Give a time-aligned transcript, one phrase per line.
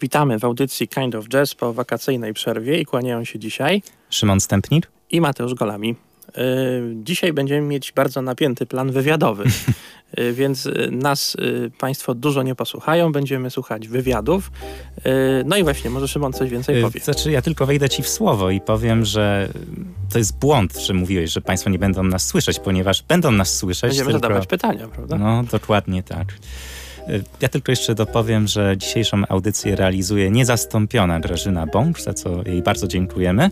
[0.00, 4.90] Witamy w audycji Kind of Jazz po wakacyjnej przerwie i kłaniają się dzisiaj Szymon Stępnik
[5.10, 6.07] i Mateusz Golami.
[6.38, 9.44] Y, dzisiaj będziemy mieć bardzo napięty plan wywiadowy,
[10.18, 11.36] y, więc y, nas
[11.78, 14.50] Państwo dużo nie posłuchają, będziemy słuchać wywiadów.
[15.44, 17.00] No i właśnie, może Szymon coś więcej powie.
[17.00, 19.48] Znaczy, ja tylko wejdę Ci w słowo i powiem, że
[20.12, 23.90] to jest błąd, że mówiłeś, że Państwo nie będą nas słyszeć, ponieważ będą nas słyszeć.
[23.90, 24.26] Będziemy tylko...
[24.26, 25.18] zadawać pytania, prawda?
[25.18, 26.26] No, dokładnie tak.
[27.40, 32.88] Ja tylko jeszcze dopowiem, że dzisiejszą audycję realizuje niezastąpiona Grażyna Bąk, za co jej bardzo
[32.88, 33.50] dziękujemy.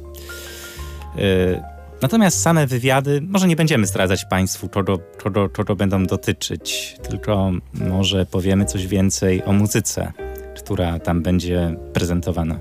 [2.02, 8.26] Natomiast same wywiady, może nie będziemy zdradzać Państwu, czego, czego, czego będą dotyczyć, tylko może
[8.26, 10.12] powiemy coś więcej o muzyce,
[10.56, 12.58] która tam będzie prezentowana.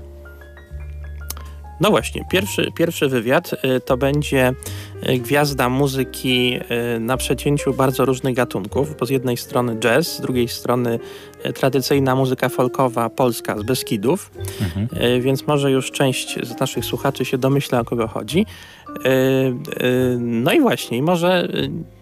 [1.80, 4.54] No właśnie, pierwszy, pierwszy wywiad y, to będzie
[5.08, 6.60] y, gwiazda muzyki
[6.96, 10.98] y, na przecięciu bardzo różnych gatunków, bo z jednej strony jazz, z drugiej strony
[11.54, 14.30] tradycyjna muzyka folkowa polska z Beskidów,
[14.60, 14.88] mhm.
[15.22, 18.46] więc może już część z naszych słuchaczy się domyśla, o kogo chodzi.
[20.18, 21.48] No i właśnie, może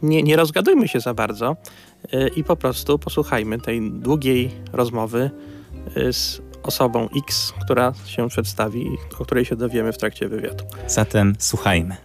[0.03, 1.57] nie, nie rozgadujmy się za bardzo
[2.37, 5.31] i po prostu posłuchajmy tej długiej rozmowy
[6.13, 10.65] z osobą X, która się przedstawi i o której się dowiemy w trakcie wywiadu.
[10.87, 11.97] Zatem słuchajmy.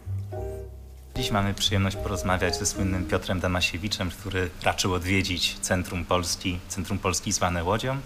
[1.19, 7.31] Dziś mamy przyjemność porozmawiać ze słynnym Piotrem Damasiewiczem, który raczył odwiedzić Centrum Polski, Centrum Polski
[7.31, 7.97] zwane Łodzią,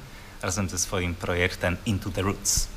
[0.42, 2.68] razem ze swoim projektem Into the Roots.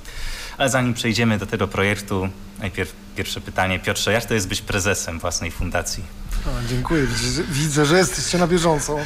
[0.58, 3.78] Ale zanim przejdziemy do tego projektu, najpierw pierwsze pytanie.
[3.78, 6.04] Piotrze, jak to jest być prezesem własnej fundacji?
[6.46, 7.06] O, dziękuję.
[7.48, 8.96] Widzę, że jesteście na bieżąco.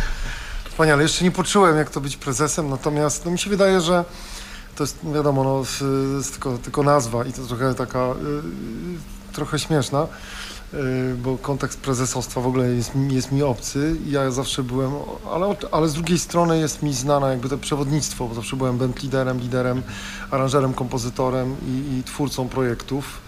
[0.70, 1.02] Wspaniale.
[1.02, 4.04] Jeszcze nie poczułem, jak to być prezesem, natomiast no, mi się wydaje, że
[4.76, 5.64] to jest, wiadomo, no,
[6.16, 10.06] jest tylko, tylko nazwa i to trochę taka, y, trochę śmieszna,
[10.74, 13.96] y, bo kontekst prezesostwa w ogóle jest, jest mi obcy.
[14.06, 14.92] Ja zawsze byłem,
[15.32, 19.02] ale, ale z drugiej strony jest mi znane jakby to przewodnictwo, bo zawsze byłem band
[19.02, 19.82] liderem, liderem,
[20.30, 23.20] aranżerem, kompozytorem i, i twórcą projektów.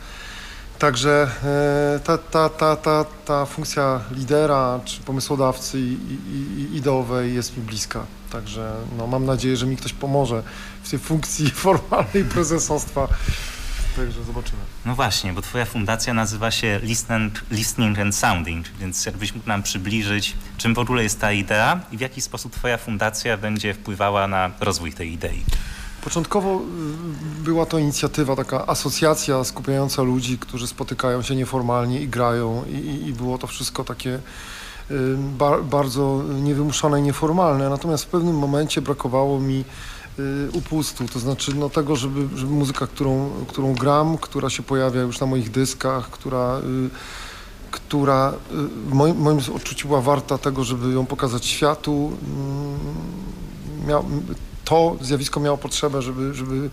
[0.82, 7.34] Także e, ta, ta, ta, ta, ta funkcja lidera czy pomysłodawcy i, i, i ideowej
[7.34, 8.06] jest mi bliska.
[8.30, 10.42] Także no, mam nadzieję, że mi ktoś pomoże
[10.82, 13.08] w tej funkcji formalnej prezesostwa.
[13.96, 14.62] Także zobaczymy.
[14.84, 19.62] No właśnie, bo twoja fundacja nazywa się Listening, Listening and Sounding, więc jakbyś mógł nam
[19.62, 24.26] przybliżyć, czym w ogóle jest ta idea i w jaki sposób twoja fundacja będzie wpływała
[24.26, 25.44] na rozwój tej idei.
[26.04, 26.60] Początkowo
[27.40, 33.06] y, była to inicjatywa, taka asocjacja skupiająca ludzi, którzy spotykają się nieformalnie i grają i,
[33.08, 34.10] i było to wszystko takie
[34.90, 37.70] y, bar, bardzo niewymuszone i nieformalne.
[37.70, 39.64] Natomiast w pewnym momencie brakowało mi
[40.52, 45.20] upustu, to znaczy no, tego, żeby, żeby muzyka, którą, którą gram, która się pojawia już
[45.20, 46.60] na moich dyskach, która
[47.70, 48.32] która
[48.86, 52.12] w moim, moim odczuciu była warta tego, żeby ją pokazać światu.
[53.86, 54.22] Mm,
[54.64, 56.70] to zjawisko miało potrzebę, żeby, żeby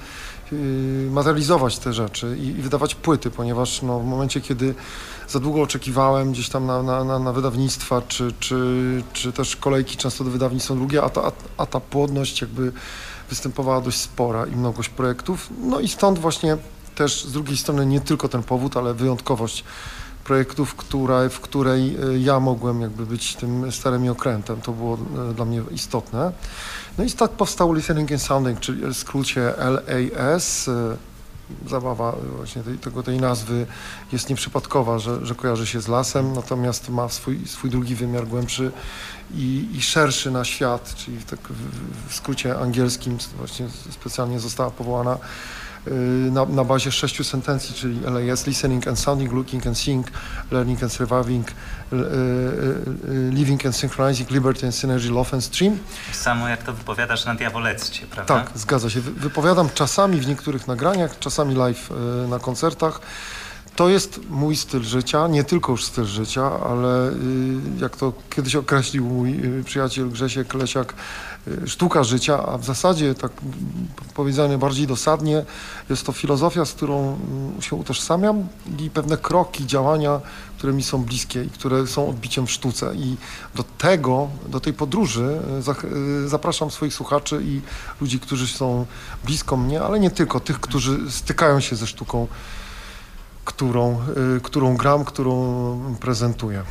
[1.11, 4.75] materializować te rzeczy i, i, wydawać płyty, ponieważ no, w momencie, kiedy
[5.27, 9.97] za długo oczekiwałem gdzieś tam na, na, na, na wydawnictwa, czy, czy, czy też kolejki
[9.97, 12.71] często do wydawnictw są długie, a ta, a, a ta płodność jakby
[13.29, 15.49] występowała dość spora i mnogość projektów.
[15.61, 16.57] No i stąd właśnie
[16.95, 19.63] też z drugiej strony nie tylko ten powód, ale wyjątkowość
[20.23, 24.61] projektów, która, w której e, ja mogłem jakby być tym starym okrętem.
[24.61, 24.97] To było
[25.31, 26.31] e, dla mnie istotne.
[26.97, 30.69] No i tak powstał Listening and Sounding, czyli w skrócie LAS.
[31.67, 33.65] Zabawa właśnie tej, tego, tej nazwy
[34.11, 38.71] jest nieprzypadkowa, że, że kojarzy się z lasem, natomiast ma swój, swój drugi wymiar głębszy
[39.33, 45.17] i, i szerszy na świat, czyli tak, w, w skrócie angielskim właśnie specjalnie została powołana
[45.17, 45.68] Y,
[46.31, 50.07] na, na bazie sześciu sentencji, czyli LAS, listening and sounding, looking and seeing,
[50.51, 55.77] learning and surviving, y, y, living and synchronizing, liberty and synergy, love and stream.
[56.11, 58.41] Samo jak to wypowiadasz na diawoleccie, prawda?
[58.41, 59.01] Tak, zgadza się.
[59.01, 61.89] Wypowiadam czasami w niektórych nagraniach, czasami live
[62.29, 63.01] na koncertach.
[63.75, 67.11] To jest mój styl życia, nie tylko już styl życia, ale
[67.81, 71.28] jak to kiedyś określił mój przyjaciel Grzesiek Lesiak, Y,
[71.65, 73.31] sztuka życia, a w zasadzie, tak
[74.13, 75.45] powiedziane bardziej dosadnie,
[75.89, 78.47] jest to filozofia, z którą mm, się utożsamiam
[78.79, 80.19] i pewne kroki, działania,
[80.57, 82.95] które mi są bliskie i które są odbiciem w sztuce.
[82.95, 83.17] I
[83.55, 85.41] do tego, do tej podróży
[85.83, 87.61] y, y, zapraszam swoich słuchaczy i
[88.01, 88.85] ludzi, którzy są
[89.23, 92.27] blisko mnie, ale nie tylko, tych, którzy stykają się ze sztuką,
[93.45, 93.99] którą,
[94.43, 96.63] którą gram, którą prezentuję.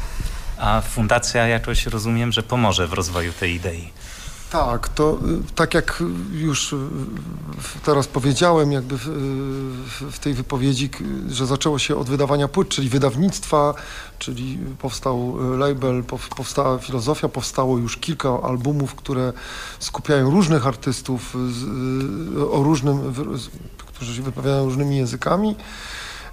[0.59, 3.93] A fundacja jakoś rozumiem, że pomoże w rozwoju tej idei.
[4.53, 5.19] Tak, to
[5.51, 6.03] y, tak jak
[6.33, 6.77] już y,
[7.85, 9.05] teraz powiedziałem, jakby w,
[9.89, 10.91] w, w tej wypowiedzi,
[11.31, 13.75] że zaczęło się od wydawania płyt, czyli wydawnictwa,
[14.19, 19.33] czyli powstał y, label, pow- powstała filozofia, powstało już kilka albumów, które
[19.79, 21.63] skupiają różnych artystów z,
[22.39, 23.15] y, o różnym,
[23.87, 25.51] którzy się wypowiadają różnymi językami.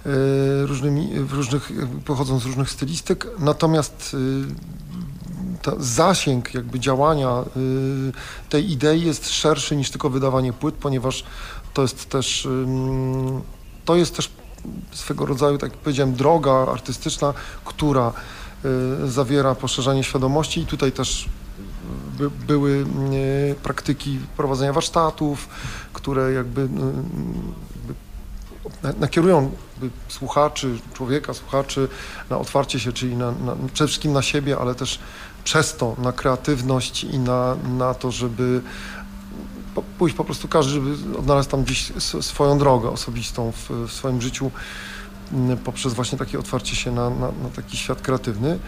[0.06, 1.72] y, Różnymi, różnych,
[2.04, 4.85] pochodzą z różnych stylistyk, natomiast y,
[5.78, 11.24] zasięg jakby działania y, tej idei jest szerszy niż tylko wydawanie płyt, ponieważ
[11.74, 12.48] to jest też
[13.84, 14.30] to jest też
[14.92, 18.12] swego rodzaju, tak jak powiedziałem, droga artystyczna, która
[19.04, 20.60] y, zawiera poszerzanie świadomości.
[20.60, 21.28] I tutaj też
[22.18, 22.86] by, były
[23.50, 25.48] y, praktyki prowadzenia warsztatów,
[25.92, 27.94] które jakby, jakby
[28.82, 29.50] na- nakierują
[30.08, 31.88] słuchaczy, człowieka, słuchaczy
[32.30, 34.98] na otwarcie się, czyli na, na, przede wszystkim na siebie, ale też
[35.46, 38.62] przez to na kreatywność i na, na to, żeby
[39.98, 44.50] pójść po prostu każdy, żeby odnalazł tam gdzieś swoją drogę osobistą w, w swoim życiu
[45.32, 48.58] m, poprzez właśnie takie otwarcie się na, na, na taki świat kreatywny.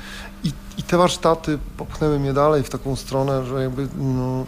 [0.45, 4.47] I, I te warsztaty popchnęły mnie dalej w taką stronę, że jakby no,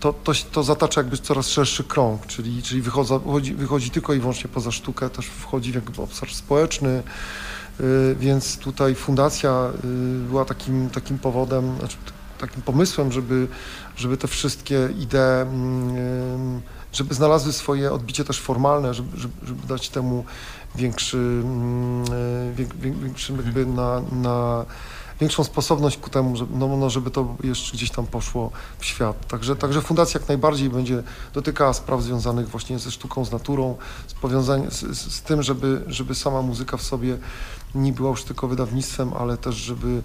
[0.00, 4.50] to, to, to zatacza jakby coraz szerszy krąg, czyli, czyli wychodzi, wychodzi tylko i wyłącznie
[4.50, 7.02] poza sztukę, też wchodzi w jakby obszar społeczny,
[8.18, 11.96] więc tutaj fundacja y, była takim, takim powodem, znaczy
[12.38, 13.48] takim pomysłem, żeby,
[13.96, 20.24] żeby te wszystkie idee, mm, żeby znalazły swoje odbicie też formalne, żeby, żeby, dać temu
[20.74, 22.04] większy, mm,
[22.58, 22.66] y,
[23.02, 24.64] większy jakby na, na
[25.22, 29.26] większą sposobność ku temu, żeby, no, no, żeby to jeszcze gdzieś tam poszło w świat.
[29.28, 31.02] Także, także fundacja jak najbardziej będzie
[31.34, 33.76] dotykała spraw związanych właśnie ze sztuką, z naturą,
[34.08, 37.18] z, z, z tym, żeby, żeby sama muzyka w sobie
[37.74, 40.02] nie była już tylko wydawnictwem, ale też żeby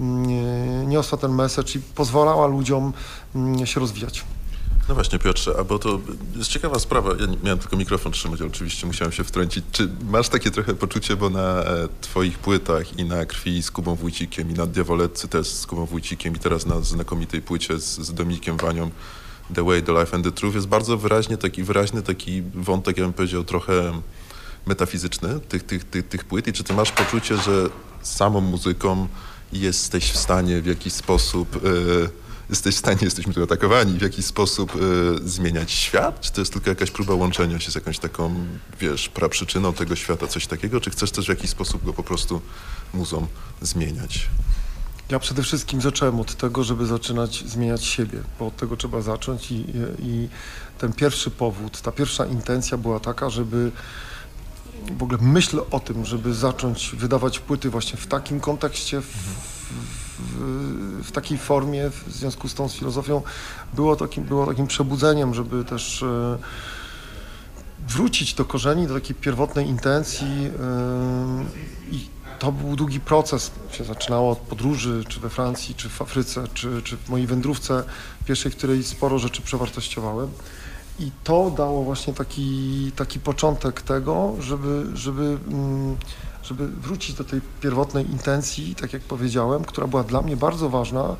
[0.00, 2.92] mm, niosła ten message i pozwalała ludziom
[3.34, 4.24] mm, się rozwijać.
[4.88, 6.00] No właśnie, Piotrze, a bo to
[6.36, 7.10] jest ciekawa sprawa.
[7.10, 9.64] Ja miałem tylko mikrofon trzymać, ale oczywiście musiałem się wtrącić.
[9.72, 13.94] Czy masz takie trochę poczucie, bo na e, twoich płytach i na Krwi z Kubą
[13.94, 18.14] Wójcikiem i na Diawoletcy też z Kubą Wójcikiem i teraz na znakomitej płycie z, z
[18.14, 18.90] Dominikiem Wanią
[19.54, 23.04] The Way, The Life and The Truth jest bardzo wyraźnie taki, wyraźny taki wątek, ja
[23.04, 23.92] bym powiedział, trochę
[24.66, 27.68] metafizyczny tych, tych, tych, tych płyt i czy ty masz poczucie, że
[28.02, 29.08] samą muzyką
[29.52, 31.60] jesteś w stanie w jakiś sposób, e,
[32.50, 34.78] jesteś w stanie, jesteśmy tu atakowani, w jakiś sposób e,
[35.28, 36.20] zmieniać świat?
[36.20, 38.34] Czy to jest tylko jakaś próba łączenia się z jakąś taką,
[38.80, 40.80] wiesz, praprzyczyną tego świata, coś takiego?
[40.80, 42.40] Czy chcesz też w jakiś sposób go po prostu
[42.94, 43.26] muzą
[43.60, 44.28] zmieniać?
[45.10, 49.50] Ja przede wszystkim zacząłem od tego, żeby zaczynać zmieniać siebie, bo od tego trzeba zacząć
[49.50, 49.64] i,
[49.98, 50.28] i,
[50.78, 53.70] ten pierwszy powód, ta pierwsza intencja była taka, żeby
[54.98, 61.04] w ogóle myśl o tym, żeby zacząć wydawać płyty właśnie w takim kontekście, w, w,
[61.04, 63.22] w takiej formie, w związku z tą z filozofią,
[63.74, 66.38] było takim, było takim przebudzeniem, żeby też e,
[67.88, 73.50] wrócić do korzeni, do takiej pierwotnej intencji e, i to był długi proces.
[73.72, 77.84] Się zaczynało od podróży, czy we Francji, czy w Afryce, czy, czy w mojej wędrówce
[78.24, 80.30] pierwszej, w której sporo rzeczy przewartościowałem.
[81.00, 85.96] I to dało właśnie taki, taki początek tego, żeby, żeby, mm,
[86.42, 91.16] żeby wrócić do tej pierwotnej intencji, tak jak powiedziałem, która była dla mnie bardzo ważna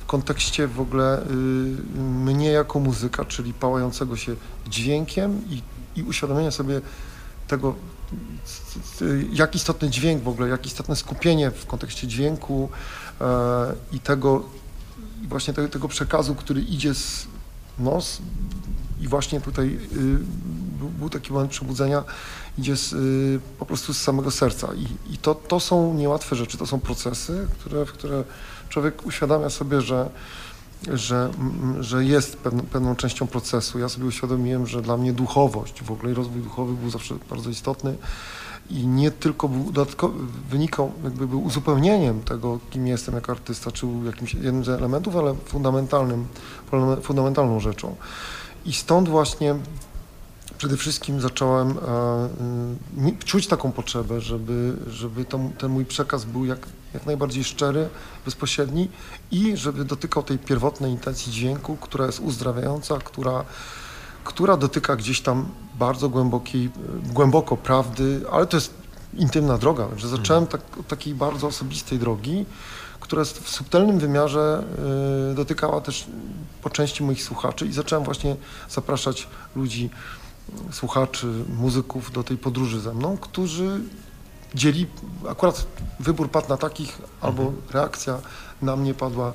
[0.00, 1.24] w kontekście w ogóle y,
[2.00, 4.36] mnie jako muzyka, czyli pałającego się
[4.68, 5.62] dźwiękiem i,
[5.96, 6.80] i uświadomienia sobie
[7.48, 7.74] tego,
[9.32, 12.68] jak istotny dźwięk w ogóle, jak istotne skupienie w kontekście dźwięku
[13.20, 14.42] e, i tego,
[15.28, 17.26] właśnie tego, tego przekazu, który idzie z
[17.78, 18.18] nos
[19.04, 19.78] i właśnie tutaj y,
[20.98, 22.04] był, taki moment przebudzenia,
[22.58, 26.58] idzie z, y, po prostu z samego serca i, i to, to są niełatwe rzeczy,
[26.58, 28.24] to są procesy, które, w które
[28.68, 30.10] człowiek uświadamia sobie, że
[30.92, 31.30] że,
[31.80, 33.78] że jest pewną, pewną częścią procesu.
[33.78, 37.96] Ja sobie uświadomiłem, że dla mnie duchowość, w ogóle rozwój duchowy był zawsze bardzo istotny
[38.70, 39.72] i nie tylko był
[40.50, 45.16] wynikał, jakby był uzupełnieniem tego, kim jestem jako artysta, czy był jakimś jednym z elementów,
[45.16, 46.26] ale fundamentalnym,
[47.02, 47.96] fundamentalną rzeczą.
[48.66, 49.54] I stąd właśnie
[50.58, 56.58] przede wszystkim zacząłem e, czuć taką potrzebę, żeby, żeby to, ten mój przekaz był jak,
[56.94, 57.88] jak najbardziej szczery,
[58.24, 58.88] bezpośredni
[59.30, 63.44] i żeby dotykał tej pierwotnej intencji dźwięku, która jest uzdrawiająca, która,
[64.24, 66.70] która dotyka gdzieś tam bardzo głębokiej,
[67.12, 68.74] głęboko prawdy, ale to jest
[69.14, 72.46] intymna droga, że zacząłem tak, od takiej bardzo osobistej drogi,
[73.04, 74.64] która w subtelnym wymiarze
[75.30, 76.06] y, dotykała też
[76.62, 78.36] po części moich słuchaczy i zacząłem właśnie
[78.68, 79.90] zapraszać ludzi,
[80.72, 81.26] słuchaczy,
[81.58, 83.80] muzyków do tej podróży ze mną, którzy
[84.54, 84.86] dzieli,
[85.28, 85.66] akurat
[86.00, 88.18] wybór padł na takich, albo reakcja
[88.62, 89.32] na mnie padła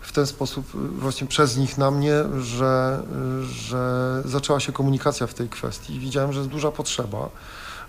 [0.00, 3.02] w ten sposób y, właśnie przez nich na mnie, że,
[3.42, 7.28] y, że zaczęła się komunikacja w tej kwestii widziałem, że jest duża potrzeba,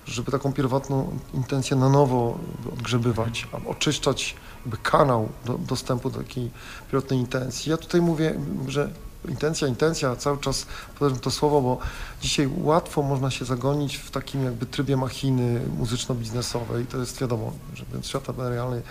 [0.06, 2.38] żeby taką pierwotną intencję na nowo
[2.74, 4.36] odgrzebywać, a oczyszczać
[4.84, 6.52] kanał do, dostępu do takiej
[6.92, 7.72] pierwotnej intencji.
[7.72, 8.36] Ja tutaj mówię,
[8.68, 8.90] że
[9.30, 11.78] intencja, intencja, cały czas powtarzam to słowo, bo
[12.22, 16.86] dzisiaj łatwo można się zagonić w takim jakby trybie machiny muzyczno-biznesowej.
[16.86, 18.82] To jest wiadomo, że świat realny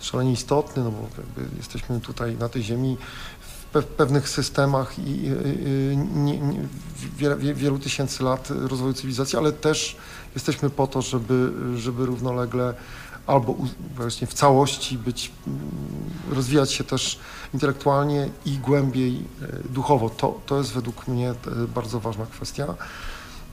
[0.00, 2.96] szalenie istotny, no bo jakby jesteśmy tutaj na tej ziemi
[3.40, 5.30] w pe pewnych systemach i,
[6.14, 6.68] nie, nie,
[7.54, 9.96] wielu tysięcy lat rozwoju cywilizacji, ale też
[10.34, 12.74] jesteśmy po to, żeby, żeby równolegle
[13.28, 13.54] albo
[13.96, 15.60] właśnie w całości być, mm,
[16.30, 17.18] rozwijać się też
[17.54, 20.10] intelektualnie i głębiej e, duchowo.
[20.10, 21.34] To, to jest według mnie e,
[21.74, 22.74] bardzo ważna kwestia.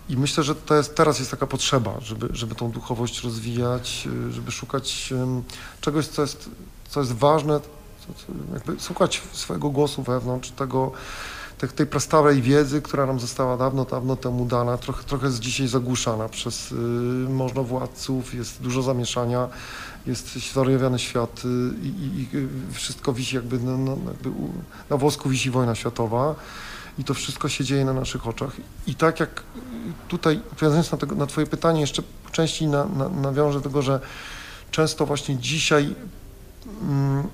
[0.09, 4.51] I myślę, że jest, teraz jest taka potrzeba, żeby, żeby tą duchowość rozwijać, e, żeby
[4.51, 5.13] szukać
[5.81, 6.49] czegoś, co jest,
[6.89, 7.59] co jest ważne,
[8.53, 10.91] jakby słuchać swojego głosu wewnątrz, tego,
[11.57, 15.67] tej, tej prastarej wiedzy, która nam została dawno, dawno temu dana, trochę, trochę jest dzisiaj
[15.67, 16.75] zagłuszana przez y,
[17.29, 19.47] możnowładców, jest dużo zamieszania,
[20.07, 21.47] jest zarojowiany świat y,
[21.83, 24.29] i, i, wszystko wisi jakby, na, jakby
[24.89, 26.35] na włosku wisi wojna światowa
[26.99, 28.51] i to wszystko się dzieje na naszych oczach.
[28.87, 29.43] I tak jak
[30.07, 33.99] tutaj, odpowiadając na, na twoje pytanie, jeszcze częściej na, na, nawiążę do tego, że
[34.71, 35.95] często właśnie dzisiaj
[36.81, 37.27] mm,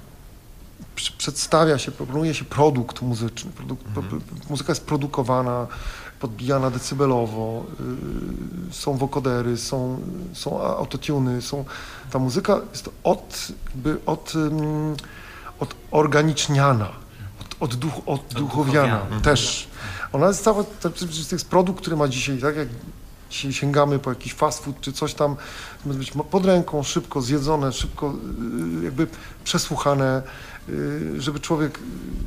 [1.10, 3.52] przedstawia się, proponuje się produkt muzyczny.
[3.52, 4.22] Produkt, mhm.
[4.50, 5.68] Muzyka jest produkowana,
[6.20, 7.66] podbijana decybelowo,
[8.70, 10.00] y, są wokodery, są,
[10.34, 11.66] są autotuny, są,
[12.12, 14.34] ta muzyka jest od, jakby od,
[15.60, 16.90] od organiczniana,
[17.40, 19.68] od, od, duch, odduchowiana też.
[20.14, 20.90] Ona jest cała, to
[21.32, 22.68] jest produkt, który ma dzisiaj, tak jak
[23.32, 25.36] dzisiaj sięgamy po jakiś fast food czy coś tam,
[25.86, 28.14] być pod ręką, szybko zjedzone, szybko
[28.82, 29.08] y, jakby
[29.44, 30.22] przesłuchane,
[31.18, 31.80] żeby człowiek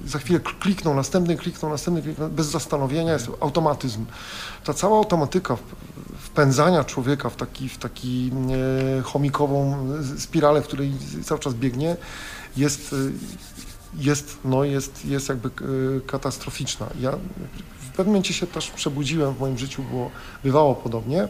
[0.07, 4.05] za chwilę kliknął, następny kliknął, następny kliknął, bez zastanowienia, jest automatyzm.
[4.64, 5.57] Ta cała automatyka
[6.19, 8.31] wpędzania człowieka w taki, w taki
[8.99, 9.87] e, chomikową
[10.19, 10.93] spiralę, w której
[11.25, 11.97] cały czas biegnie,
[12.57, 13.12] jest, y,
[13.99, 15.50] jest, no jest, jest jakby
[16.07, 16.87] katastroficzna.
[17.00, 17.12] Ja
[17.81, 20.11] w pewnym momencie się też przebudziłem w moim życiu, było,
[20.45, 21.29] bywało podobnie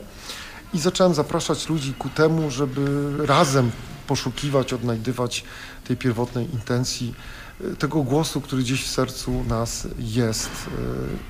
[0.75, 3.71] i zacząłem zapraszać ludzi ku temu, żeby razem
[4.07, 5.45] poszukiwać, odnajdywać
[5.85, 7.15] tej pierwotnej intencji,
[7.61, 10.51] e, tego głosu, który gdzieś w sercu nas jest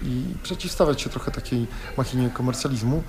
[0.03, 1.67] e, i przeciwstawiać się trochę takiej
[1.97, 3.03] machinie komercjalizmu.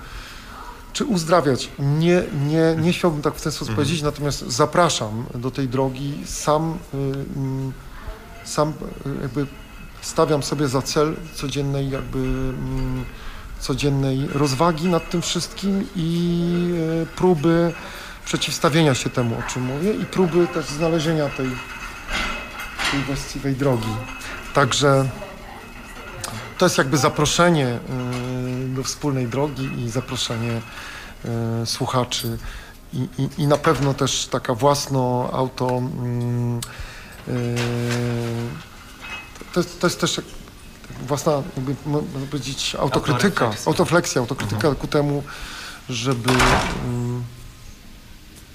[0.92, 1.68] Czy uzdrawiać?
[1.78, 3.76] Nie, nie, nie chciałbym tak w ten sposób mhm.
[3.76, 6.14] powiedzieć, natomiast zapraszam do tej drogi.
[6.24, 6.96] Sam, e,
[7.36, 7.72] mm,
[8.44, 8.72] sam
[9.22, 9.46] jakby
[10.02, 13.04] stawiam sobie za cel codziennej jakby mm,
[13.60, 16.50] codziennej rozwagi nad tym wszystkim i
[17.16, 17.72] próby
[18.26, 21.50] przeciwstawienia się temu, o czym mówię i próby też znalezienia tej,
[22.90, 23.94] tej właściwej drogi.
[24.54, 25.08] Także
[26.58, 30.60] to jest jakby zaproszenie y, do wspólnej drogi i zaproszenie
[31.62, 32.38] y, słuchaczy
[32.92, 36.60] i, i, i na pewno też taka własno auto mm,
[37.28, 37.56] y,
[39.52, 40.20] to jest, to jest też
[41.06, 44.76] własna, jakby można powiedzieć, autokrytyka, autofleksja, autokrytyka mhm.
[44.76, 45.22] ku temu,
[45.88, 46.30] żeby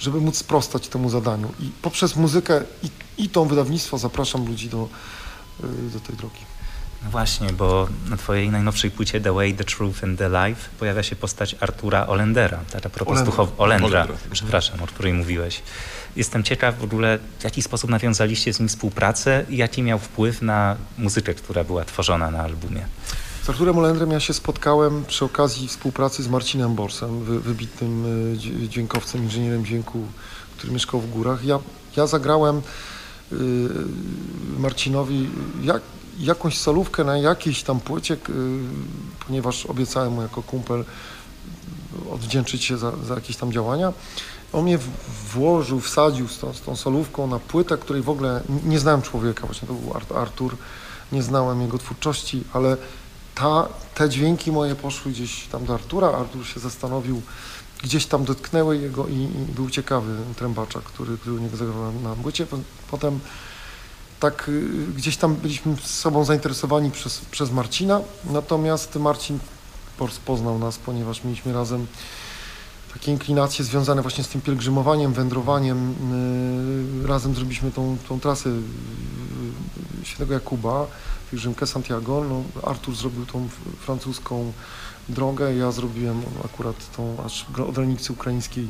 [0.02, 1.54] żeby móc sprostać temu zadaniu.
[1.60, 2.90] I poprzez muzykę i,
[3.24, 4.90] i to wydawnictwo zapraszam ludzi do,
[5.64, 6.42] y, do tej drogi.
[7.04, 11.04] No właśnie, bo na twojej najnowszej płycie The Way, The Truth and The Life pojawia
[11.04, 13.32] się postać Artura Olendera, tak a propos Olendra.
[13.32, 13.50] Duchow...
[13.58, 15.62] Olendra, Olendra, przepraszam, o której mówiłeś.
[16.16, 20.42] Jestem ciekaw w ogóle, w jaki sposób nawiązaliście z nim współpracę i jaki miał wpływ
[20.42, 22.86] na muzykę, która była tworzona na albumie.
[23.44, 28.68] Z Arturem Olendrem ja się spotkałem przy okazji współpracy z Marcinem Borsem, wy, wybitnym y,
[28.70, 30.06] dźwiękowcem, inżynierem dźwięku,
[30.58, 31.46] który mieszkał w górach.
[31.46, 31.60] Ja,
[31.96, 32.62] ja zagrałem
[33.32, 33.36] y,
[34.60, 35.30] Marcinowi
[35.64, 35.82] jak,
[36.20, 38.18] jakąś solówkę na jakiejś tam płycie, y,
[39.28, 40.86] ponieważ obiecałem mu jako kumpel
[42.12, 43.94] odwdzięczyć się za, za jakieś tam działania.
[44.54, 44.80] On mnie
[45.34, 49.46] włożył, wsadził z tą, z tą solówką na płytę, której w ogóle nie znałem człowieka,
[49.46, 50.56] właśnie to był Artur,
[51.12, 52.78] nie znałem jego twórczości, ale
[53.36, 56.08] ta, te dźwięki moje poszły gdzieś tam do Artura.
[56.08, 57.22] Artur się zastanowił,
[57.84, 62.10] gdzieś tam dotknęły jego i, i był ciekawy trębacza, który, który u niego zagrał na,
[62.10, 62.48] na płycie.
[62.92, 63.20] Potem
[64.22, 69.40] tak y, gdzieś tam byliśmy z sobą zainteresowani przez, przez Marcina, natomiast Marcin
[70.26, 71.88] poznał nas, ponieważ mieliśmy razem
[72.94, 75.96] takie inklinacje związane właśnie z tym pielgrzymowaniem, wędrowaniem.
[77.06, 80.88] Razem zrobiliśmy tą, tą trasę y, Świętego Jakuba
[81.32, 82.24] pielgrzymkę Santiago.
[82.30, 84.54] No, Artur zrobił tą francuską
[85.10, 88.70] drogę, ja zrobiłem akurat tą aż od granicy ukraińskiej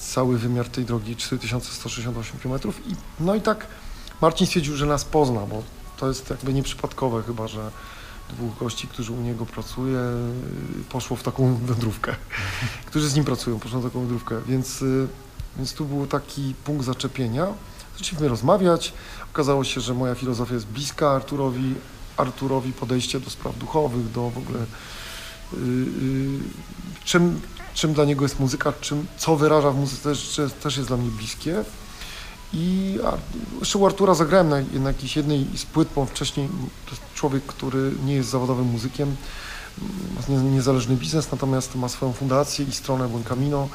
[0.00, 2.72] cały wymiar tej drogi 4168 km.
[2.86, 3.66] I, no i tak
[4.20, 5.62] Marcin stwierdził, że nas pozna, bo
[5.96, 7.70] to jest jakby nieprzypadkowe chyba, że
[8.30, 10.00] dwóch gości, którzy u niego pracuje,
[10.88, 12.16] poszło w taką wędrówkę.
[12.86, 15.08] którzy z nim pracują, poszło w taką wędrówkę, więc, y,
[15.56, 17.46] więc tu był taki punkt zaczepienia.
[17.98, 18.92] Zaczęliśmy rozmawiać.
[19.32, 21.74] Okazało się, że moja filozofia jest bliska Arturowi,
[22.16, 26.38] Arturowi podejście do spraw duchowych, do w ogóle y, y,
[27.04, 27.40] czym,
[27.74, 31.10] czym dla niego jest muzyka, czym, co wyraża w muzyce też, też jest dla mnie
[31.10, 31.64] bliskie.
[32.52, 32.98] I
[33.60, 36.48] jeszcze u Artura zagrałem na, na jakiejś jednej z płyt, bo wcześniej
[36.84, 39.16] to jest człowiek, który nie jest zawodowym muzykiem,
[40.28, 43.68] ma nie- niezależny biznes, natomiast ma swoją fundację i stronę Buen Camino,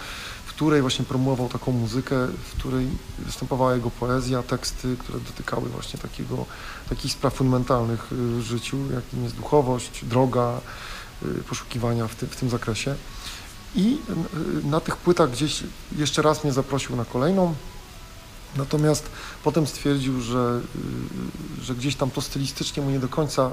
[0.56, 2.88] której właśnie promował taką muzykę, w której
[3.20, 6.46] występowała jego poezja, teksty, które dotykały właśnie takiego,
[6.90, 10.62] takich spraw fundamentalnych y, w życiu, jakim jest duchowość, droga,
[11.24, 12.96] y, poszukiwania w, w tym zakresie.
[13.76, 13.98] I
[14.64, 15.64] y, na tych płytach gdzieś
[15.98, 17.56] jeszcze raz mnie zaprosił na kolejną,
[18.56, 19.10] Natomiast
[19.44, 20.62] potem stwierdził, że,
[21.62, 23.52] że gdzieś tam to stylistycznie mu nie do końca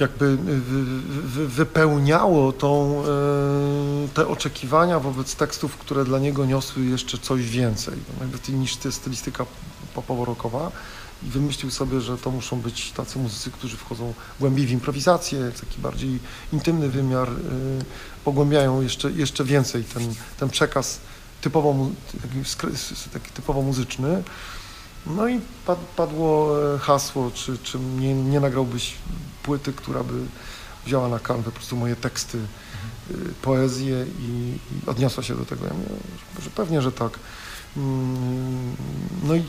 [0.00, 7.42] jakby wy- wypełniało tą, e, te oczekiwania wobec tekstów, które dla niego niosły jeszcze coś
[7.48, 7.94] więcej
[8.46, 9.46] ty- niż ty- stylistyka
[9.94, 10.70] popowo-rockowa
[11.22, 15.80] i wymyślił sobie, że to muszą być tacy muzycy, którzy wchodzą głębiej w improwizację, taki
[15.80, 16.18] bardziej
[16.52, 17.34] intymny wymiar, y,
[18.24, 21.00] pogłębiają jeszcze, jeszcze więcej ten, ten przekaz
[21.40, 21.74] typowo,
[23.12, 24.22] taki, typowo muzyczny.
[25.06, 28.94] No i pad, padło e, hasło, czy, czy nie, nie nagrałbyś
[29.44, 30.14] płyty, która by
[30.86, 32.38] wzięła na kanwę po prostu moje teksty,
[33.10, 35.66] y, poezję i, i odniosła się do tego.
[35.66, 35.88] Ja mówię,
[36.42, 37.18] że, pewnie, że tak.
[37.76, 38.76] Mm,
[39.24, 39.44] No i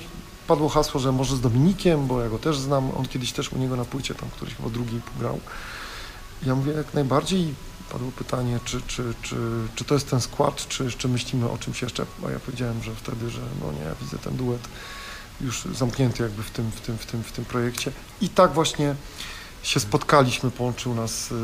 [0.47, 3.57] padło hasło, że może z Dominikiem, bo ja go też znam, on kiedyś też u
[3.57, 5.39] niego na płycie tam któryś chyba drugi grał.
[6.43, 7.53] Ja mówię, jak najbardziej
[7.91, 9.35] padło pytanie, czy, czy, czy,
[9.75, 12.95] czy to jest ten skład, czy jeszcze myślimy o czymś jeszcze, a ja powiedziałem, że
[12.95, 14.67] wtedy, że no nie, ja widzę ten duet
[15.41, 17.91] już zamknięty jakby w tym, w tym, w tym, w tym projekcie.
[18.21, 18.95] I tak właśnie
[19.65, 21.35] się spotkaliśmy, połączył nas y,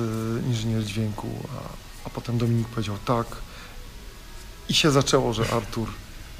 [0.47, 3.27] inżynier dźwięku, a, a potem Dominik powiedział tak.
[4.69, 5.89] I się zaczęło, że Artur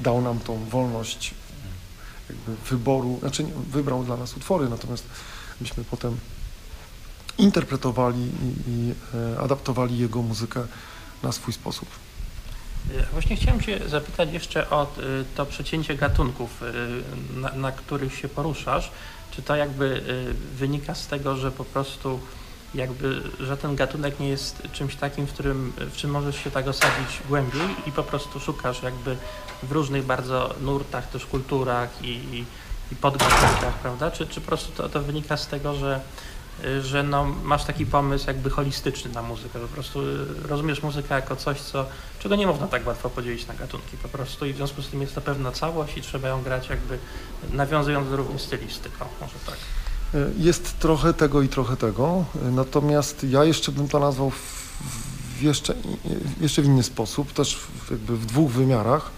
[0.00, 1.34] dał nam tą wolność
[2.70, 5.04] wyboru, znaczy wybrał dla nas utwory, natomiast
[5.60, 6.16] myśmy potem
[7.38, 10.66] interpretowali i, i e, adaptowali jego muzykę
[11.22, 11.88] na swój sposób.
[13.12, 18.28] Właśnie chciałem się zapytać jeszcze o y, to przecięcie gatunków, y, na, na których się
[18.28, 18.90] poruszasz.
[19.32, 22.20] Czy to jakby y, wynika z tego, że po prostu
[22.74, 26.68] jakby, że ten gatunek nie jest czymś takim, w którym, w czym możesz się tak
[26.68, 29.16] osadzić głębiej i po prostu szukasz jakby
[29.62, 32.44] w różnych bardzo nurtach, też kulturach i, i,
[33.00, 34.10] podgatunkach, prawda?
[34.10, 36.00] Czy, czy po prostu to, to wynika z tego, że
[36.82, 41.36] że no, masz taki pomysł jakby holistyczny na muzykę, po prostu y, rozumiesz muzykę jako
[41.36, 41.86] coś, co,
[42.18, 45.00] czego nie można tak łatwo podzielić na gatunki po prostu i w związku z tym
[45.00, 46.98] jest to pewna całość i trzeba ją grać jakby
[47.52, 49.56] nawiązując do również stylistyką, może tak.
[50.14, 55.74] E, Jest trochę tego i trochę tego, natomiast ja jeszcze bym to nazwał w, jeszcze,
[56.40, 57.60] jeszcze w inny sposób, też
[57.90, 59.10] jakby w dwóch wymiarach.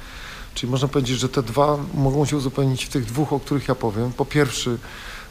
[0.54, 3.74] Czyli można powiedzieć, że te dwa mogą się uzupełnić w tych dwóch, o których ja
[3.74, 4.12] powiem.
[4.12, 4.78] Po pierwszy,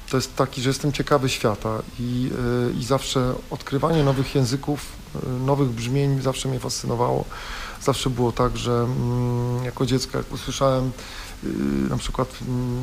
[0.10, 2.30] to jest taki, że jestem ciekawy świata i,
[2.70, 4.86] e, i zawsze odkrywanie nowych języków,
[5.16, 7.26] e, nowych brzmień zawsze mnie fascynowało.
[7.82, 10.92] Zawsze było tak, że mm, jako dziecko, jak usłyszałem
[11.44, 11.48] y,
[11.90, 12.30] na przykład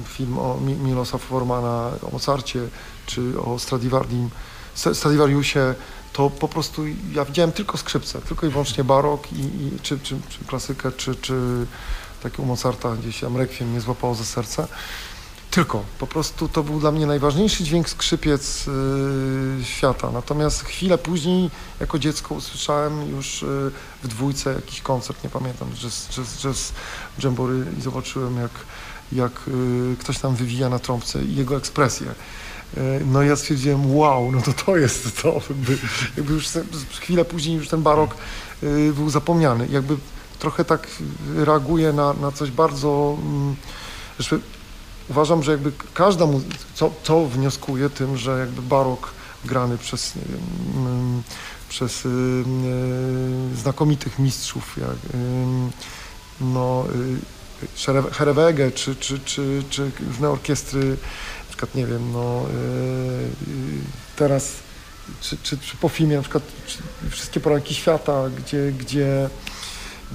[0.04, 2.68] film o Mi- Milosa Formana, o Mozarcie
[3.06, 3.59] czy o
[4.94, 5.74] Stradivariusie,
[6.12, 10.16] to po prostu ja widziałem tylko skrzypce, tylko i wyłącznie barok, i, i, czy, czy,
[10.28, 11.66] czy klasykę, czy, czy
[12.22, 14.68] takiego Mozarta gdzieś tam rekwiem mnie złapało za serce.
[15.51, 20.11] Tylko, po prostu to był dla mnie najważniejszy dźwięk skrzypiec y, świata.
[20.11, 23.71] Natomiast chwilę później, jako dziecko, usłyszałem już y,
[24.03, 26.73] w dwójce jakiś koncert, nie pamiętam, jazz, jazz, jazz
[27.25, 28.51] Jamboree i zobaczyłem, jak,
[29.13, 32.07] jak y, ktoś tam wywija na trąbce i jego ekspresję.
[32.77, 35.41] Y, No ja stwierdziłem, wow, no to to jest to.
[35.51, 35.79] Jakby,
[36.17, 36.49] jakby już
[37.01, 38.15] chwilę później już ten barok
[38.63, 39.69] y, był zapomniany.
[39.71, 39.97] Jakby
[40.39, 40.87] trochę tak
[41.37, 43.17] reaguje na, na coś bardzo...
[43.23, 43.57] mm,
[45.11, 46.40] uważam, że jakby każda mu,
[46.75, 49.12] co, co wnioskuje tym, że jakby barok
[49.44, 50.40] grany przez, nie wiem,
[50.87, 51.23] mm,
[51.68, 55.70] przez y, y, znakomitych mistrzów, jak ym,
[56.40, 57.40] no, y,
[57.77, 63.81] Szere- Herewegę, czy, czy, czy, czy różne orkiestry, na przykład, nie wiem, no, y, y,
[64.16, 64.53] teraz,
[65.20, 66.44] czy, czy, czy po filmie, na przykład,
[67.11, 69.31] wszystkie poranki świata, gdzie, gdzie,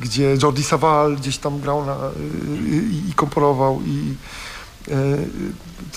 [0.01, 4.15] gdzie Jordi Savall gdzieś tam grał na, y, y, i komponował i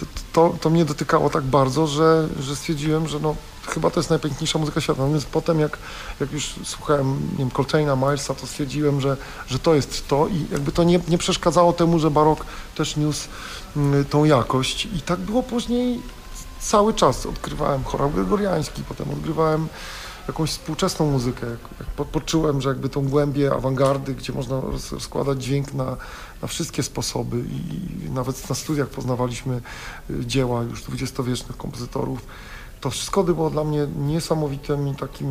[0.01, 4.11] to, to, to mnie dotykało tak bardzo, że, że stwierdziłem, że no, chyba to jest
[4.11, 5.03] najpiękniejsza muzyka świata.
[5.03, 5.79] Natomiast potem, jak,
[6.21, 10.47] jak już słuchałem nie wiem, Coltrane'a, Milesa, to stwierdziłem, że, że to jest to i
[10.53, 13.29] jakby to nie, nie przeszkadzało temu, że barok też niósł
[13.77, 14.85] mm, tą jakość.
[14.85, 16.03] I tak było później
[16.61, 19.69] cały czas odkrywałem chorał gregoriański, potem odgrywałem
[20.29, 21.47] jakąś współczesną muzykę.
[21.47, 25.97] Jak, jak po- poczułem, że jakby tą głębię awangardy, gdzie można roz- rozkładać dźwięk na,
[26.43, 29.61] na wszystkie sposoby i, nawet na studiach poznawaliśmy
[30.11, 32.27] y, dzieła już dwudziestowiecznych kompozytorów.
[32.81, 35.29] To wszystko było dla mnie niesamowitym i takim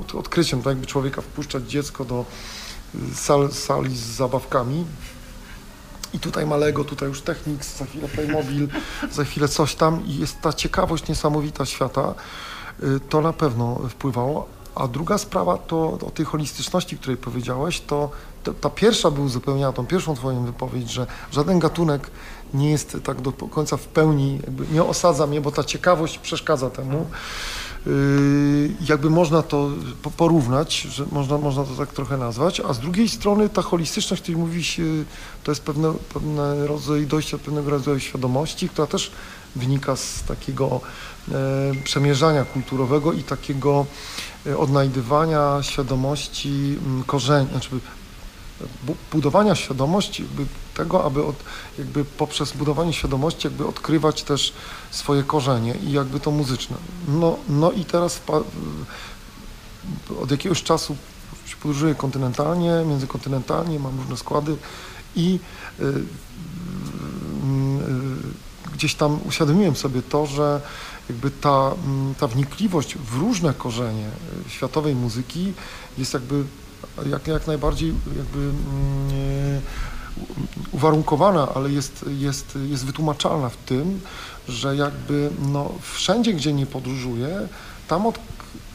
[0.00, 2.24] od- odkryciem, tak jakby człowieka wpuszczać dziecko do
[2.94, 4.84] y, sal, sali z zabawkami.
[6.14, 8.68] I tutaj Malego, tutaj już Technics, za chwilę Playmobil,
[9.16, 12.14] za chwilę coś tam i jest ta ciekawość niesamowita świata.
[12.82, 14.48] Y, To na pewno wpływało.
[14.78, 18.10] A druga sprawa to o tej holistyczności, której powiedziałeś, to,
[18.44, 22.10] to ta pierwsza by uzupełniała tą pierwszą twoją wypowiedź, że żaden gatunek
[22.54, 24.40] nie jest tak do końca w pełni,
[24.72, 27.06] nie osadza mnie, bo ta ciekawość przeszkadza temu.
[27.86, 27.92] Yy,
[28.88, 29.70] jakby można to
[30.02, 34.22] po- porównać, że można, można to tak trochę nazwać, a z drugiej strony ta holistyczność,
[34.22, 34.80] o której mówisz,
[35.44, 39.10] to jest pewne, pewne rodzaj dojścia do pewnego rodzaju świadomości, która też
[39.56, 40.80] wynika z takiego
[41.32, 41.34] e,
[41.84, 43.86] przemierzania kulturowego i takiego
[44.56, 47.70] odnajdywania świadomości mm, korzeni, znaczy
[48.82, 50.24] bu- budowania świadomości,
[50.74, 51.36] tego, aby od,
[51.78, 54.52] jakby poprzez budowanie świadomości jakby odkrywać też
[54.90, 56.76] swoje korzenie i jakby to muzyczne.
[57.08, 58.20] No, no i teraz
[60.22, 60.96] od jakiegoś czasu
[61.62, 64.56] podróżuję kontynentalnie, międzykontynentalnie, mam różne składy
[65.16, 65.38] i
[65.80, 65.98] y, y, y,
[68.74, 70.60] gdzieś tam uświadomiłem sobie to, że
[71.08, 74.06] jakby ta, mm, ta wnikliwość w różne korzenie
[74.46, 75.52] y, światowej muzyki
[75.98, 76.44] jest jakby
[77.10, 79.62] jak, jak najbardziej jakby mm,
[80.16, 84.00] u- uwarunkowana, ale jest, jest, jest wytłumaczalna w tym,
[84.48, 87.48] że jakby no, wszędzie, gdzie nie podróżuję,
[87.88, 88.18] tam od,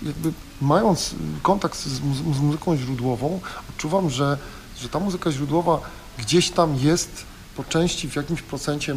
[0.02, 1.88] jakby mając kontakt z,
[2.36, 4.38] z muzyką źródłową, odczuwam, że,
[4.82, 5.80] że ta muzyka źródłowa
[6.18, 8.96] gdzieś tam jest po części w jakimś procencie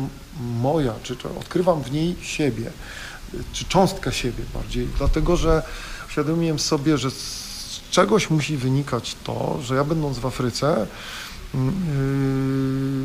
[0.61, 2.71] moja, czy, czy odkrywam w niej siebie,
[3.53, 5.63] czy cząstkę siebie bardziej, dlatego że
[6.09, 7.47] uświadomiłem sobie, że z
[7.91, 10.87] czegoś musi wynikać to, że ja będąc w Afryce
[11.55, 11.75] mm,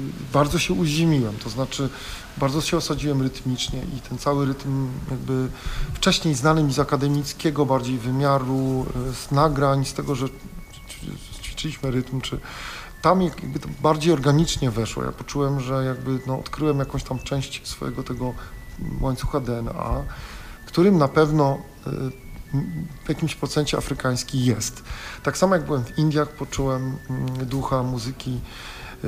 [0.05, 1.89] yy, bardzo się uziemiłem, to znaczy
[2.37, 5.47] bardzo się osadziłem rytmicznie i ten cały rytm jakby
[5.93, 10.25] wcześniej znany mi z akademickiego bardziej wymiaru, yy, z nagrań, z tego, że
[11.41, 12.39] ćwiczyliśmy rytm, czy
[13.01, 15.03] tam jak- jakby to bardziej organicznie weszło.
[15.03, 18.33] Ja poczułem, że jakby no, odkryłem jakąś tam część swojego tego
[19.01, 20.03] łańcucha DNA,
[20.65, 21.57] którym na pewno
[21.87, 21.91] y,
[23.05, 24.83] w jakimś procencie afrykański jest.
[25.23, 28.39] Tak samo jak byłem w Indiach, poczułem mm, ducha muzyki
[29.03, 29.07] y,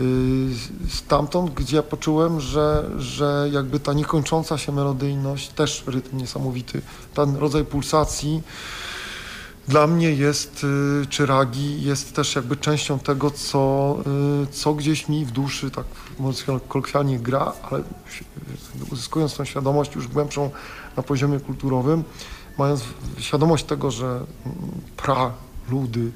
[0.90, 6.82] stamtąd, gdzie poczułem, że, że jakby ta niekończąca się melodyjność, też rytm niesamowity,
[7.14, 8.42] ten rodzaj pulsacji
[9.68, 10.64] dla mnie jest,
[11.04, 13.98] y, czy ragi, jest też jakby częścią tego, co,
[14.44, 15.86] y, co gdzieś mi w duszy, tak
[16.20, 17.84] mówiąc kolokwialnie, gra, ale
[18.92, 20.52] uzyskując tą świadomość już głębszą
[20.98, 22.04] na poziomie kulturowym,
[22.58, 22.84] mając
[23.18, 24.26] świadomość tego, że mm,
[24.98, 25.32] pra,
[25.70, 26.12] ludy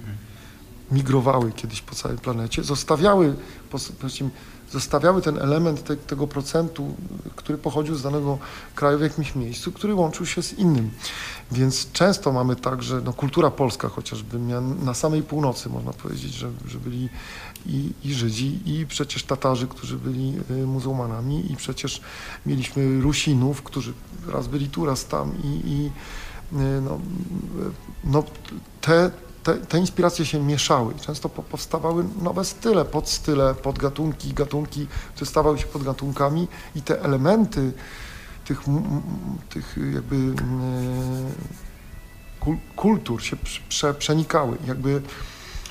[0.92, 3.36] migrowały kiedyś po całej planecie, zostawiały,
[3.72, 4.30] pos- powiedzmy,
[4.72, 6.96] zostawiały ten element te, tego procentu,
[7.36, 8.38] który pochodził z danego
[8.76, 10.92] kraju w jakimś miejscu, który łączył się z innym.
[11.52, 14.40] Więc często mamy tak, że no, kultura polska chociażby
[14.84, 17.10] na samej północy, można powiedzieć, że, że byli
[17.66, 22.02] i, i Żydzi, i przecież Tatarzy, którzy byli y, muzułmanami, i przecież
[22.46, 23.94] mieliśmy Rusinów, którzy
[24.28, 25.92] raz byli tu, raz tam, i, i
[26.58, 27.00] y, no,
[28.04, 28.24] no,
[28.82, 29.12] te,
[29.48, 30.94] te, te inspiracje się mieszały.
[31.02, 37.74] Często po, powstawały nowe style, podstyle, podgatunki, gatunki, które stawały się podgatunkami i te elementy
[38.46, 38.62] tych,
[39.50, 40.32] tych jakby e,
[42.40, 44.58] kul, kultur się prze- prze, przenikały.
[44.68, 45.02] Jakby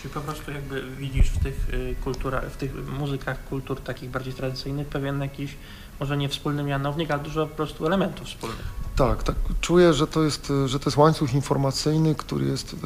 [0.03, 4.35] Czyli po prostu jakby widzisz w tych y, kulturach, w tych muzykach kultur takich bardziej
[4.35, 5.57] tradycyjnych pewien jakiś,
[6.01, 8.87] może nie wspólny mianownik, ale dużo po prostu elementów wspólnych.
[8.97, 9.35] Tak, tak.
[9.61, 12.77] Czuję, że to jest, że to jest łańcuch informacyjny, który jest,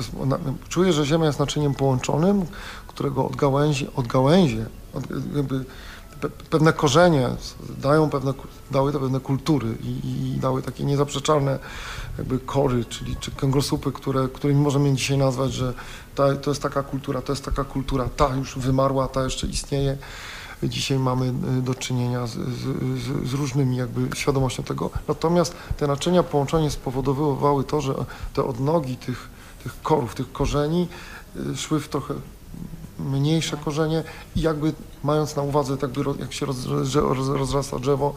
[0.69, 2.47] czuję, że Ziemia jest naczyniem połączonym,
[2.87, 4.07] którego od gałęzi, od
[5.37, 5.65] jakby
[6.21, 7.29] pe, pewne korzenie
[7.79, 8.35] dają pewne,
[8.71, 11.59] dały pewne kultury i, i dały takie niezaprzeczalne
[12.19, 15.75] jakby kory, czyli czy kręgosłupy, które, którymi możemy dzisiaj nazwać, że
[16.15, 19.97] ta, to jest taka kultura, to jest taka kultura, ta już wymarła, ta jeszcze istnieje.
[20.63, 24.91] Dzisiaj mamy y, do czynienia z, z, z, różnymi jakby świadomością tego.
[25.09, 27.95] Natomiast te naczynia połączenie spowodowały to, że
[28.35, 29.29] te odnogi tych,
[29.63, 30.89] tych korów, tych korzeni
[31.37, 32.15] y, szły w trochę
[32.99, 34.05] mniejsze korzenie
[34.37, 34.73] i jakby
[35.05, 36.57] mając na uwadze, tak jakby jak się roz,
[36.95, 38.15] roz, rozrasta drzewo,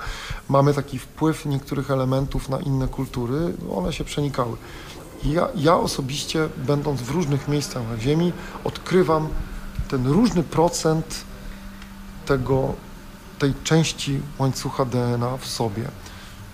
[0.49, 4.57] mamy taki wpływ niektórych elementów na inne kultury, one się przenikały.
[5.25, 9.27] Ja, ja osobiście, będąc w różnych miejscach na Ziemi, odkrywam
[9.87, 11.25] ten różny procent
[12.25, 12.73] tego,
[13.39, 15.83] tej części łańcucha DNA w sobie.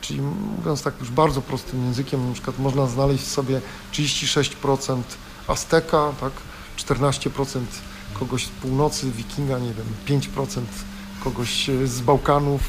[0.02, 0.22] czyli
[0.58, 3.62] mówiąc tak już bardzo prostym językiem, na przykład można znaleźć sobie
[3.94, 5.02] 36%
[5.48, 6.32] Azteka, tak?
[6.78, 7.60] 14%
[8.14, 10.62] kogoś z północy, wikinga, nie wiem, 5%
[11.24, 12.62] kogoś e, z Bałkanów,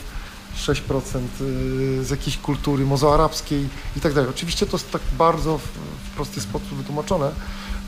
[0.56, 4.30] 6% e, z jakiejś kultury mozoarabskiej i tak dalej.
[4.30, 5.62] Oczywiście to jest tak bardzo w,
[6.10, 7.30] w prosty sposób wytłumaczone,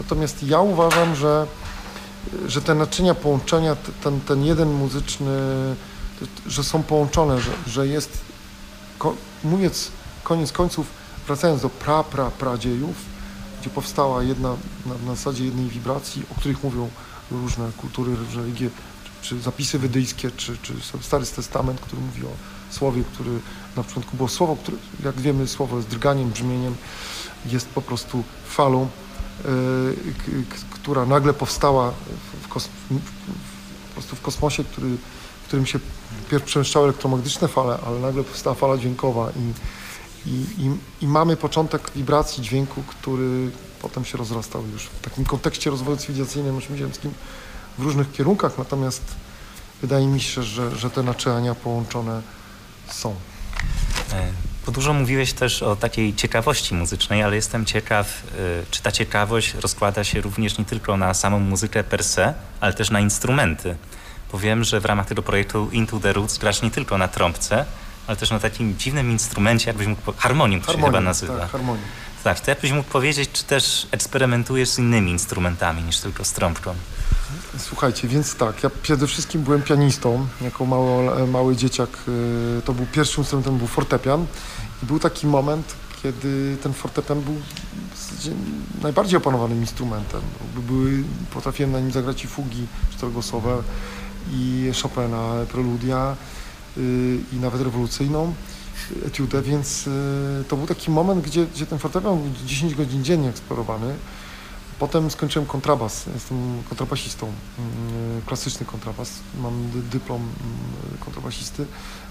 [0.01, 1.47] natomiast ja uważam, że,
[2.47, 5.37] że te naczynia połączenia, ten, ten jeden muzyczny,
[6.47, 8.19] że są połączone, że, że jest,
[9.45, 9.91] mówiąc
[10.25, 10.87] koniec końców,
[11.27, 12.97] wracając do pra, pra, pradziejów,
[13.61, 14.57] gdzie powstała jedna,
[14.87, 16.89] na, na zasadzie jednej wibracji, o których mówią
[17.31, 18.71] różne kultury, religie,
[19.23, 22.31] czy zapisy wydyjskie, czy, czy Stary Testament, który mówi o
[22.71, 23.31] słowie, który
[23.77, 26.77] na początku było słowo, które, jak wiemy, słowo jest drganiem, brzmieniem,
[27.47, 28.89] jest po prostu falą,
[30.71, 31.93] która nagle powstała
[32.43, 32.69] w, kos,
[33.89, 34.89] po prostu w kosmosie, który,
[35.43, 35.79] w którym się
[36.31, 39.53] pierw przemieszczały elektromagnetyczne fale, ale nagle powstała fala dźwiękowa i,
[40.31, 43.51] i, i, i mamy początek wibracji dźwięku, który
[43.83, 47.15] potem się rozrastał już w takim kontekście rozwoju cywilizacyjnym ziemskim
[47.79, 49.03] w różnych kierunkach, natomiast
[49.81, 52.23] wydaje mi się, że, że te naczynia połączone
[52.91, 53.15] są.
[54.67, 58.39] Bo dużo mówiłeś też o takiej ciekawości muzycznej, ale jestem ciekaw, e,
[58.71, 62.91] czy ta ciekawość rozkłada się również nie tylko na samą muzykę per se, ale też
[62.91, 63.77] na instrumenty.
[64.33, 67.65] Bo wiem, że w ramach tego projektu Into the Roots grasz nie tylko na trąbce,
[68.07, 70.13] ale też na takim dziwnym instrumencie, jakbyś mógł...
[70.17, 71.39] Harmonium to harmonium, się chyba nazywa.
[71.39, 71.85] Tak, harmonium.
[72.25, 76.75] Tak, to jakbyś mógł powiedzieć, czy też eksperymentujesz z innymi instrumentami niż tylko z trąbką?
[77.59, 82.87] Słuchajcie, więc tak, ja przede wszystkim byłem pianistą, jako mały, mały dzieciak, y, to był
[82.87, 84.27] pierwszym instrumentem, był fortepian
[84.83, 87.35] i był taki moment, kiedy ten fortepian był
[88.83, 90.21] najbardziej opanowanym instrumentem.
[90.67, 93.63] Były, potrafiłem na nim zagrać i fugi czterogłosowe,
[94.31, 96.17] i Chopina, preludia,
[96.77, 98.35] y, i nawet rewolucyjną
[99.07, 103.29] etiudę, więc y, to był taki moment, gdzie, gdzie ten fortepian był 10 godzin dziennie
[103.29, 103.95] eksplorowany.
[104.83, 109.11] Potem skończyłem kontrabas, jestem kontrabasistą, mm, klasyczny kontrabas,
[109.43, 111.67] mam dyplom mm, kontrabasisty.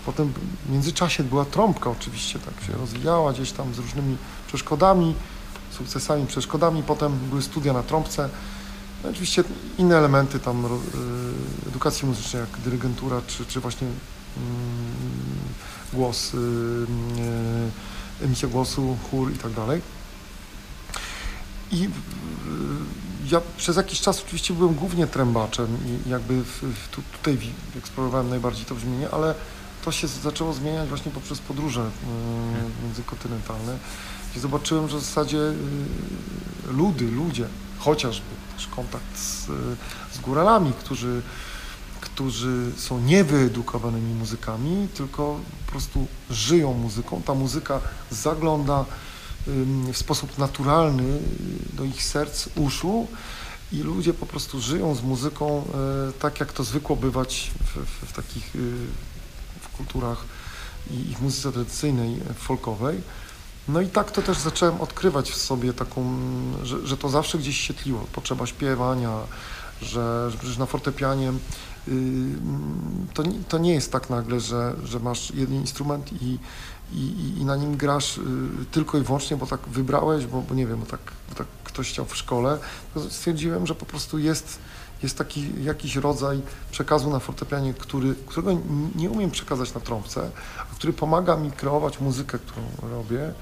[0.05, 0.33] Potem
[0.65, 5.15] w międzyczasie była trąbka oczywiście, tak się rozwijała gdzieś tam z różnymi przeszkodami,
[5.71, 6.83] sukcesami, przeszkodami.
[6.83, 8.29] Potem były studia na trąbce.
[9.03, 9.43] No oczywiście
[9.77, 10.69] inne elementy tam y,
[11.67, 13.95] edukacji muzycznej, jak dyrygentura, czy, czy właśnie mm,
[15.93, 16.37] głos, y,
[18.25, 20.00] emisja głosu, chór i tak dalej.
[21.71, 21.89] I
[23.31, 27.37] ja przez jakiś czas oczywiście byłem głównie trębaczem i jakby w, w, tutaj
[27.77, 29.35] eksplorowałem najbardziej to brzmienie, ale
[29.85, 33.77] to się zaczęło zmieniać właśnie poprzez podróże y, międzykontynentalne,
[34.31, 35.53] gdzie zobaczyłem, że w zasadzie y,
[36.67, 37.47] ludy, ludzie,
[37.79, 39.45] chociażby też kontakt z,
[40.11, 41.21] z góralami, którzy,
[42.01, 47.21] którzy są niewyedukowanymi muzykami, tylko po prostu żyją muzyką.
[47.21, 47.81] Ta muzyka
[48.11, 48.85] zagląda
[49.93, 51.19] w sposób naturalny
[51.73, 53.07] do ich serc, uszu
[53.71, 55.63] i ludzie po prostu żyją z muzyką
[56.09, 58.59] e, tak, jak to zwykło bywać w, w, w takich y,
[59.61, 60.25] w kulturach
[60.91, 63.01] i w muzyce tradycyjnej, folkowej.
[63.67, 66.19] No i tak to też zacząłem odkrywać w sobie taką,
[66.63, 69.17] że, że to zawsze gdzieś się tliło, potrzeba śpiewania,
[69.81, 71.33] że, że na fortepianie
[71.87, 71.91] y,
[73.13, 76.39] to, to nie jest tak nagle, że, że masz jeden instrument i,
[76.93, 78.21] i, i na nim grasz y,
[78.71, 80.99] tylko i wyłącznie, bo tak wybrałeś, bo, bo nie wiem, bo tak,
[81.29, 82.57] bo tak ktoś chciał w szkole,
[82.93, 84.59] to stwierdziłem, że po prostu jest,
[85.03, 88.61] jest taki jakiś rodzaj przekazu na fortepianie, który, którego
[88.95, 90.31] nie umiem przekazać na trąbce,
[90.71, 93.33] a który pomaga mi kreować muzykę, którą robię.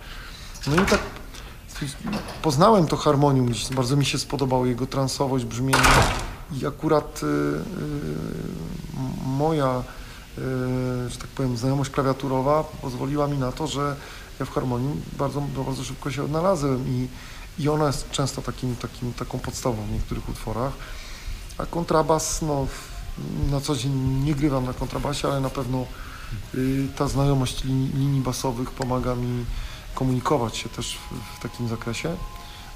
[0.67, 0.99] No i tak
[2.41, 5.79] poznałem to harmonium, bardzo mi się spodobało jego transowość, brzmienie
[6.61, 7.59] i akurat y, y,
[9.25, 9.83] moja
[11.09, 13.95] że tak powiem, znajomość klawiaturowa pozwoliła mi na to, że
[14.39, 17.07] ja w harmonii bardzo, bardzo szybko się odnalazłem i,
[17.59, 20.73] i ona jest często takim, takim, taką podstawą w niektórych utworach.
[21.57, 22.67] A kontrabas, no,
[23.51, 25.85] na co dzień nie grywam na kontrabasie, ale na pewno
[26.55, 29.45] y, ta znajomość linii, linii, basowych pomaga mi
[29.95, 32.15] komunikować się też w, w takim zakresie.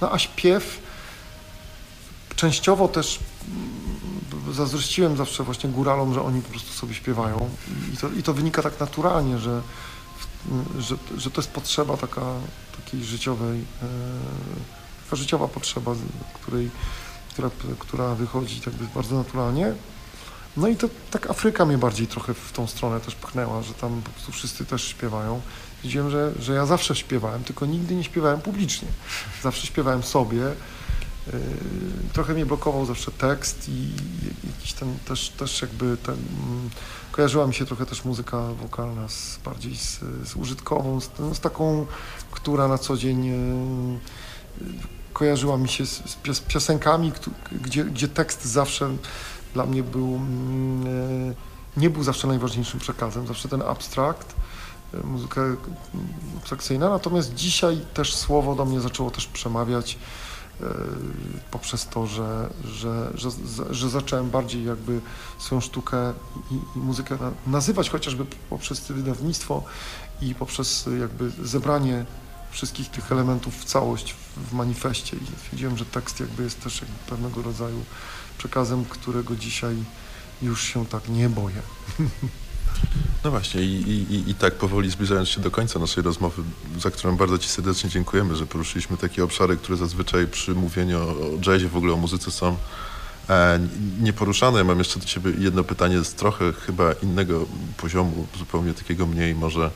[0.02, 0.80] No a śpiew
[2.36, 3.20] częściowo też
[4.52, 7.50] zazdrościłem zawsze właśnie góralom, że oni po prostu sobie śpiewają
[7.94, 9.62] i to, i to wynika tak naturalnie, że,
[10.80, 12.22] że, że to jest potrzeba taka,
[12.86, 13.86] takiej życiowej, e,
[15.04, 15.96] taka życiowa potrzeba,
[16.34, 16.70] której,
[17.30, 19.74] która, która wychodzi jakby bardzo naturalnie.
[20.58, 24.02] No i to tak Afryka mnie bardziej trochę w tą stronę też pchnęła, że tam
[24.02, 25.42] po prostu wszyscy też śpiewają.
[25.84, 28.88] Widziałem, że, że ja zawsze śpiewałem, tylko nigdy nie śpiewałem publicznie.
[29.44, 30.44] Zawsze śpiewałem sobie
[32.14, 33.90] trochę mnie blokował zawsze tekst i
[34.48, 36.70] jakiś ten też, też jakby ten, mm,
[37.12, 41.86] kojarzyła mi się trochę też muzyka wokalna z, bardziej z, z użytkową, z, z taką,
[42.32, 43.32] która na co dzień
[45.14, 47.12] kojarzyła mi się z, z piosenkami,
[47.52, 48.90] gdzie, gdzie tekst zawsze
[49.54, 51.34] dla mnie był, mm,
[51.78, 54.36] nie był zawsze najważniejszym przekazem, zawsze ten abstrakt,
[55.04, 55.42] muzyka
[56.38, 59.98] abstrakcyjna, natomiast dzisiaj też słowo do mnie zaczęło też przemawiać
[61.52, 63.30] poprzez to, że, że, że,
[63.70, 65.02] że zacząłem bardziej jakby
[65.38, 66.14] swoją sztukę
[66.52, 69.64] i, i muzykę nazywać chociażby poprzez wydawnictwo
[70.22, 72.06] i poprzez jakby zebranie
[72.52, 76.98] wszystkich tych elementów w całość w manifestie i stwierdziłem, że tekst jakby jest też jakby
[77.10, 77.84] pewnego rodzaju
[78.38, 79.76] przekazem, którego dzisiaj
[80.42, 81.62] już się tak nie boję.
[83.24, 86.44] No właśnie i, i, i tak powoli zbliżając się do końca naszej rozmowy,
[86.80, 91.16] za którą bardzo Ci serdecznie dziękujemy, że poruszyliśmy takie obszary, które zazwyczaj przy mówieniu o
[91.46, 92.58] jazzie, w ogóle o muzyce są
[93.30, 93.60] e,
[94.02, 94.58] nieporuszane.
[94.58, 97.46] Ja mam jeszcze do Ciebie jedno pytanie z trochę chyba innego
[97.78, 99.72] poziomu, zupełnie takiego mniej może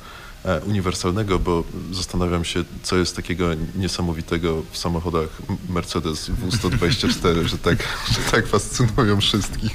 [0.45, 5.29] e, uniwersalnego, bo zastanawiam się, co jest takiego niesamowitego w samochodach
[5.69, 7.77] Mercedes W124, że tak,
[8.11, 9.71] że tak fascynują wszystkich.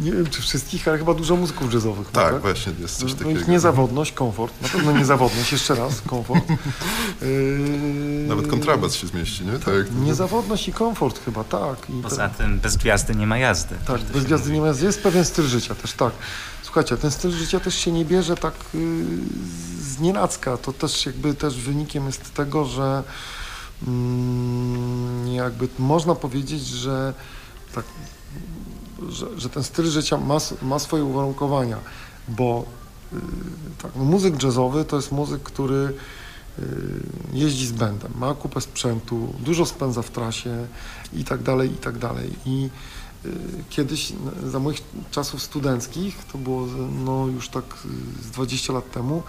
[0.00, 2.10] Nie wiem, czy wszystkich, ale chyba dużo muzyków jazzowych.
[2.10, 2.42] Tak, tak?
[2.42, 3.40] właśnie, jest coś takiego.
[3.48, 4.62] Niezawodność, komfort.
[4.62, 6.44] Na pewno niezawodność, jeszcze raz, komfort.
[8.28, 9.52] Nawet kontrabas się zmieści, nie?
[9.52, 9.94] Tak.
[10.04, 11.90] Niezawodność i komfort chyba, tak.
[11.90, 12.38] I Poza to...
[12.38, 13.74] tym bez gwiazdy nie ma jazdy.
[13.86, 14.86] Tak, bez gwiazdy nie ma jazdy.
[14.86, 16.12] Jest pewien styl życia też, tak.
[16.62, 18.80] Słuchajcie, ten styl życia też się nie bierze tak yy,
[19.80, 20.56] z nienacka.
[20.56, 23.02] To też jakby też wynikiem jest tego, że
[23.86, 27.14] yy, jakby można powiedzieć, że
[27.74, 27.84] tak
[29.08, 31.78] że, że ten styl życia ma, ma swoje uwarunkowania,
[32.28, 32.64] bo
[33.12, 33.20] yy,
[33.82, 35.94] tak, no, muzyk jazzowy to jest muzyk, który
[36.58, 36.64] yy,
[37.32, 40.66] jeździ z bandem, ma kupę sprzętu, dużo spędza w trasie
[41.12, 42.30] i tak dalej, i tak dalej.
[42.46, 42.70] I
[43.24, 43.32] yy,
[43.70, 44.12] kiedyś,
[44.46, 46.66] za moich czasów studenckich, to było
[47.04, 47.64] no, już tak
[48.22, 49.22] z 20 lat temu,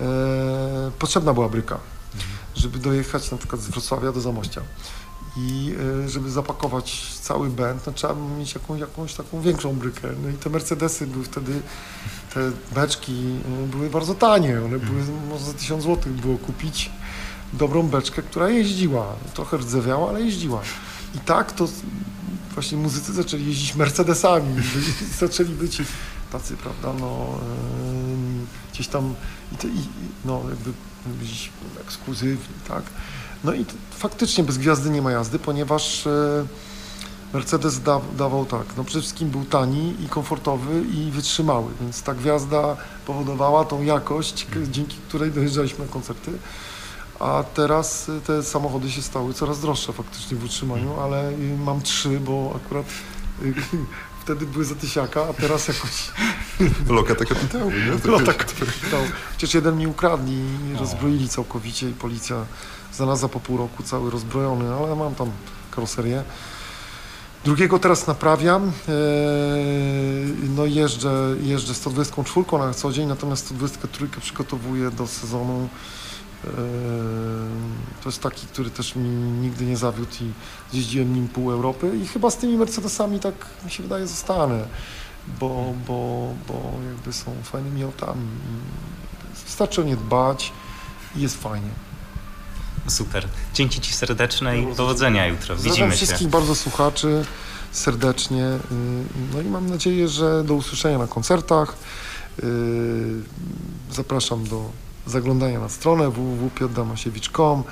[0.00, 1.78] e, potrzebna była bryka,
[2.14, 2.32] mhm.
[2.54, 4.62] żeby dojechać na przykład z Wrocławia do Zamościa
[5.36, 10.08] i e, żeby zapakować cały band, no trzeba mieć jakąś, jakąś taką większą brykę.
[10.22, 11.52] No i te Mercedesy były wtedy,
[12.34, 16.90] te beczki e, były bardzo tanie, one były, może za 1000 zł było kupić
[17.52, 20.60] dobrą beczkę, która jeździła, trochę rdzewiała, ale jeździła.
[21.14, 21.68] I tak to
[22.54, 24.62] właśnie muzycy zaczęli jeździć Mercedesami,
[25.20, 25.82] zaczęli być
[26.32, 27.38] tacy, prawda, no
[28.72, 29.14] gdzieś tam,
[29.52, 29.88] i, i,
[30.24, 30.72] no jakby
[31.22, 32.82] gdzieś ekskluzywni, tak.
[33.44, 36.46] No i faktycznie bez gwiazdy nie ma jazdy, ponieważ e,
[37.32, 42.14] Mercedes da, dawał tak, no przede wszystkim był tani i komfortowy i wytrzymały, więc ta
[42.14, 42.76] gwiazda
[43.06, 46.32] powodowała tą jakość, dzięki której dojeżdżaliśmy na koncerty.
[47.20, 51.82] A teraz e, te samochody się stały coraz droższe faktycznie w utrzymaniu, ale e, mam
[51.82, 52.86] trzy, bo akurat
[54.22, 56.10] wtedy były za tysiaka, a teraz jakoś...
[56.88, 58.10] Lokata kapitału, nie?
[58.10, 59.06] Lokata kapitału.
[59.36, 62.36] Przecież jeden mi ukradli i rozbroili całkowicie i policja
[62.92, 65.30] znalazła po pół roku cały rozbrojony, ale mam tam
[65.70, 66.24] karoserię.
[67.44, 68.72] Drugiego teraz naprawiam.
[68.88, 68.92] E,
[70.56, 75.68] no jeżdżę, jeżdżę 124 na co dzień, natomiast 123 przygotowuję do sezonu.
[76.44, 76.48] E,
[78.02, 80.32] to jest taki, który też mi nigdy nie zawiódł i
[80.76, 84.66] jeździłem nim pół Europy i chyba z tymi Mercedesami tak mi się wydaje zostanę,
[85.40, 88.26] bo, bo, bo jakby są fajnymi autami.
[89.44, 90.52] Wystarczy o nie dbać
[91.16, 91.70] i jest fajnie.
[92.88, 93.28] Super.
[93.54, 95.56] Dzięki Ci serdeczne i powodzenia jutro.
[95.56, 95.96] Widzimy się.
[95.96, 97.24] wszystkich bardzo słuchaczy
[97.72, 98.44] serdecznie.
[98.46, 98.58] Y,
[99.34, 101.76] no i mam nadzieję, że do usłyszenia na koncertach.
[102.42, 103.22] Y,
[103.90, 104.70] zapraszam do
[105.06, 107.64] zaglądania na stronę www.pioddamasiewicz.com.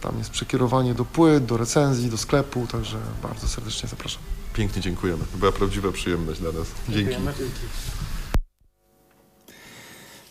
[0.00, 4.22] Tam jest przekierowanie do płyt, do recenzji, do sklepu, także bardzo serdecznie zapraszam.
[4.54, 5.24] Pięknie dziękujemy.
[5.34, 6.66] Była prawdziwa przyjemność dla nas.
[6.88, 7.14] Dzięki.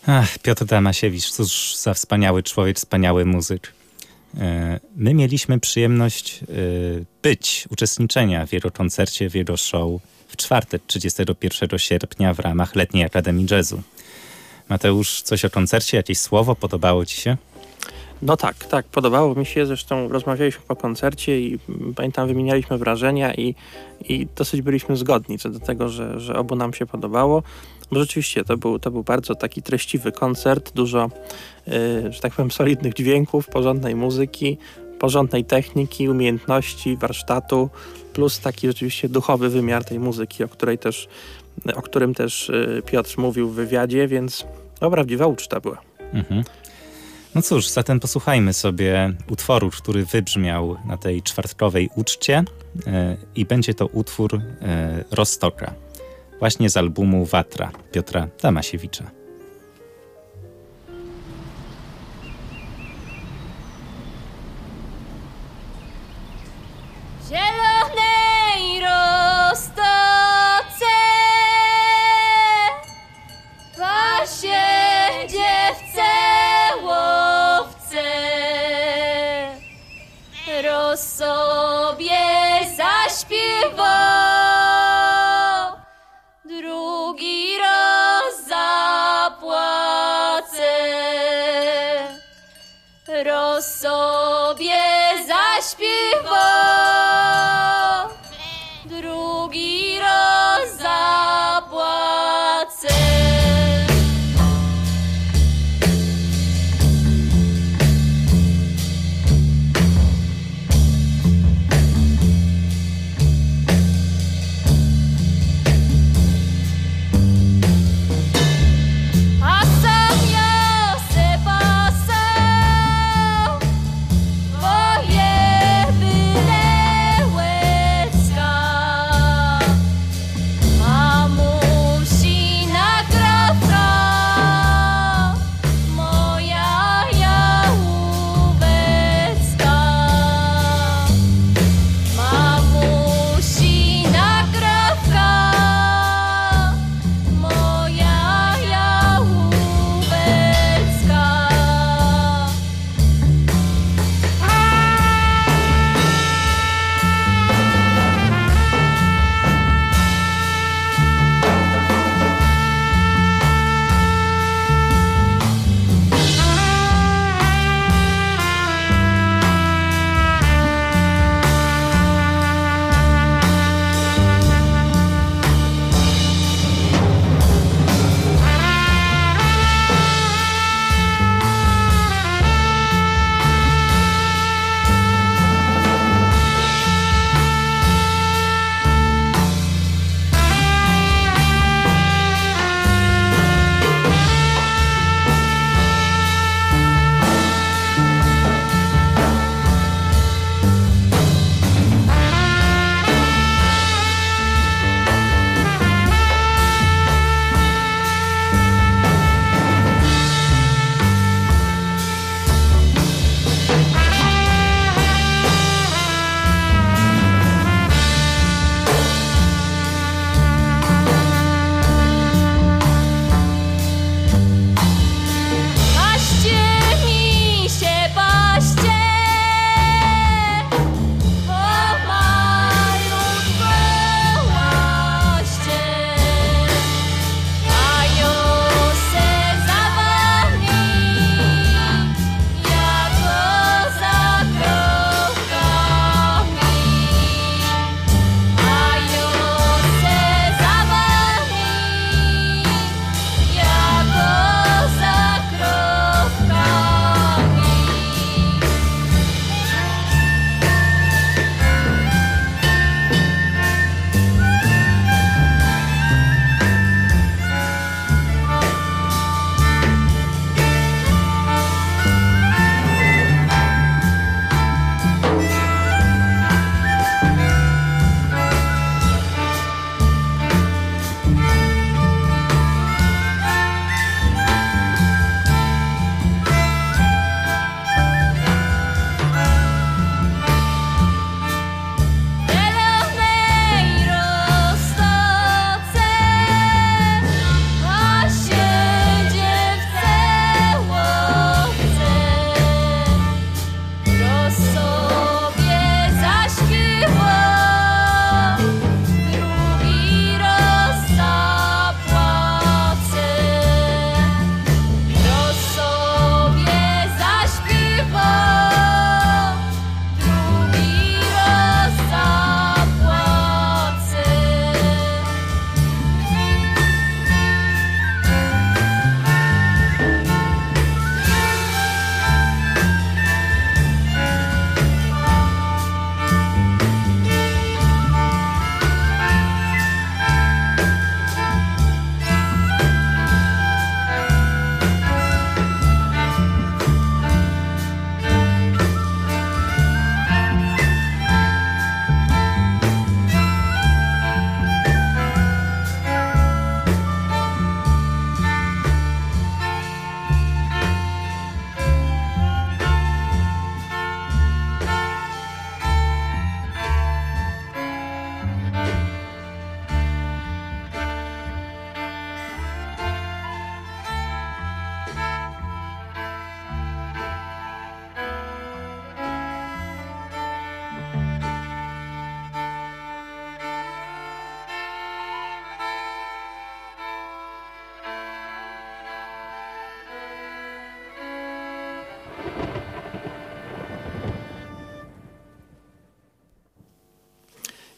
[0.08, 3.74] Ach, Piotr Damasiewicz, cóż za wspaniały człowiek, wspaniały muzyk.
[4.38, 6.46] E, my mieliśmy przyjemność e,
[7.22, 13.04] być, uczestniczenia w jego koncercie, w jego show w czwartek 31 sierpnia w ramach Letniej
[13.04, 13.82] Akademii Jazzu.
[14.70, 17.38] Mateusz, coś o koncercie, jakieś słowo podobało Ci się?
[18.22, 19.66] No tak, tak, podobało mi się.
[19.66, 21.60] Zresztą rozmawialiśmy po koncercie i
[21.96, 23.56] pamiętam, wymienialiśmy wrażenia i,
[24.10, 27.44] i dosyć byliśmy zgodni co do tego, że, że obu nam się podobało.
[27.92, 31.10] Bo rzeczywiście to był, to był bardzo taki treściwy koncert, dużo,
[31.68, 34.58] yy, że tak powiem, solidnych dźwięków, porządnej muzyki,
[35.00, 37.70] porządnej techniki, umiejętności, warsztatu,
[38.14, 41.08] plus taki rzeczywiście duchowy wymiar tej muzyki, o, której też,
[41.76, 44.46] o którym też yy, Piotr mówił w wywiadzie, więc
[44.82, 45.82] no, prawdziwa uczta była.
[46.14, 46.44] Mhm.
[47.36, 52.44] No cóż, zatem posłuchajmy sobie utworu, który wybrzmiał na tej czwartkowej uczcie
[52.88, 55.74] e, i będzie to utwór e, Rostoka,
[56.40, 59.19] właśnie z albumu Watra Piotra Damasiewicza.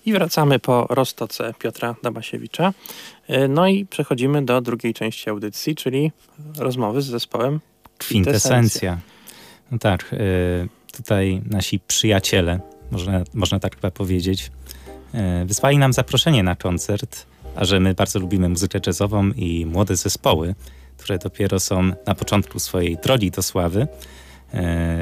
[0.06, 2.74] I wracamy po roztoce Piotra Damasiewicza.
[3.30, 6.12] Y, No i przechodzimy do drugiej części audycji, czyli
[6.58, 7.60] rozmowy z zespołem
[7.98, 8.98] Kwintesencja.
[9.72, 12.60] No tak, y, tutaj nasi przyjaciele,
[12.92, 14.52] można, można tak chyba powiedzieć,
[15.42, 17.26] y, wysłali nam zaproszenie na koncert,
[17.56, 20.56] a że my bardzo lubimy muzykę jazzową i młode zespoły,
[20.98, 23.88] które dopiero są na początku swojej drogi do sławy,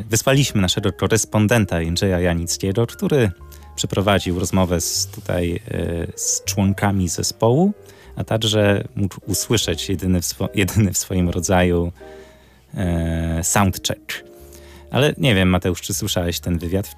[0.10, 3.32] wysłaliśmy naszego korespondenta Jędrzeja Janickiego, który
[3.80, 7.73] przeprowadził rozmowę z, tutaj y, z członkami zespołu,
[8.15, 11.91] a także mógł usłyszeć jedyny w, swo- jedyny w swoim rodzaju
[12.73, 14.23] e, soundcheck.
[14.91, 16.95] Ale nie wiem, Mateusz, czy słyszałeś ten wywiad?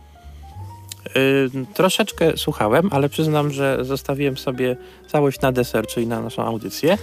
[1.18, 4.78] Y, troszeczkę słuchałem, ale przyznam, że zostawiłem sobie
[5.08, 6.98] całość na deser, czyli na naszą audycję.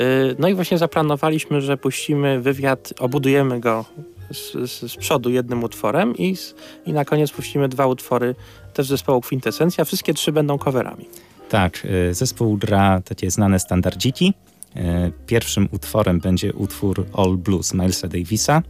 [0.00, 3.84] Y, no i właśnie zaplanowaliśmy, że puścimy wywiad, obudujemy go
[4.30, 6.54] z, z, z przodu jednym utworem i, z,
[6.86, 8.34] i na koniec puścimy dwa utwory
[8.74, 9.84] też zespołu Kwintesencja.
[9.84, 11.08] Wszystkie trzy będą coverami.
[11.48, 14.34] Tak, e, zespół gra takie znane standardziki.
[14.76, 18.62] E, Pierwszym utworem będzie utwór All Blues Milesa Davisa,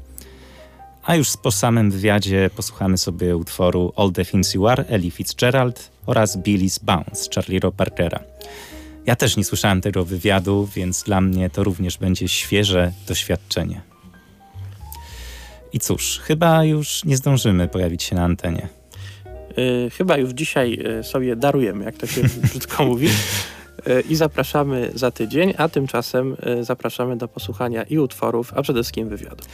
[1.07, 5.91] a już po samym wywiadzie posłuchamy sobie utworu All the Things You Are Ellie Fitzgerald
[6.07, 8.21] oraz Billy's Bounce Charlie'ego Parkera.
[9.07, 13.81] Ja też nie słyszałem tego wywiadu, więc dla mnie to również będzie świeże doświadczenie.
[15.73, 18.69] I cóż, chyba już nie zdążymy pojawić się na antenie.
[19.59, 23.09] Y, chyba już dzisiaj y, sobie darujemy, jak to się brzydko mówi.
[23.89, 28.83] Y, I zapraszamy za tydzień, a tymczasem y, zapraszamy do posłuchania i utworów, a przede
[28.83, 29.45] wszystkim wywiadu.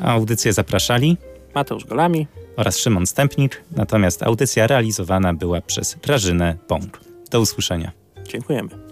[0.00, 1.16] A audycję zapraszali
[1.54, 7.00] Mateusz Golami, oraz Szymon Stępnik, natomiast audycja realizowana była przez Grażynę Pąk.
[7.30, 7.92] Do usłyszenia.
[8.28, 8.83] dziękujemy.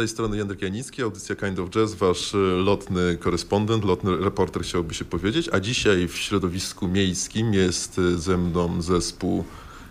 [0.00, 4.94] Tej strony Jędrek Janicki, audycja Kind of Jazz, wasz e, lotny korespondent, lotny reporter chciałby
[4.94, 9.44] się powiedzieć, a dzisiaj w środowisku miejskim jest e, ze mną zespół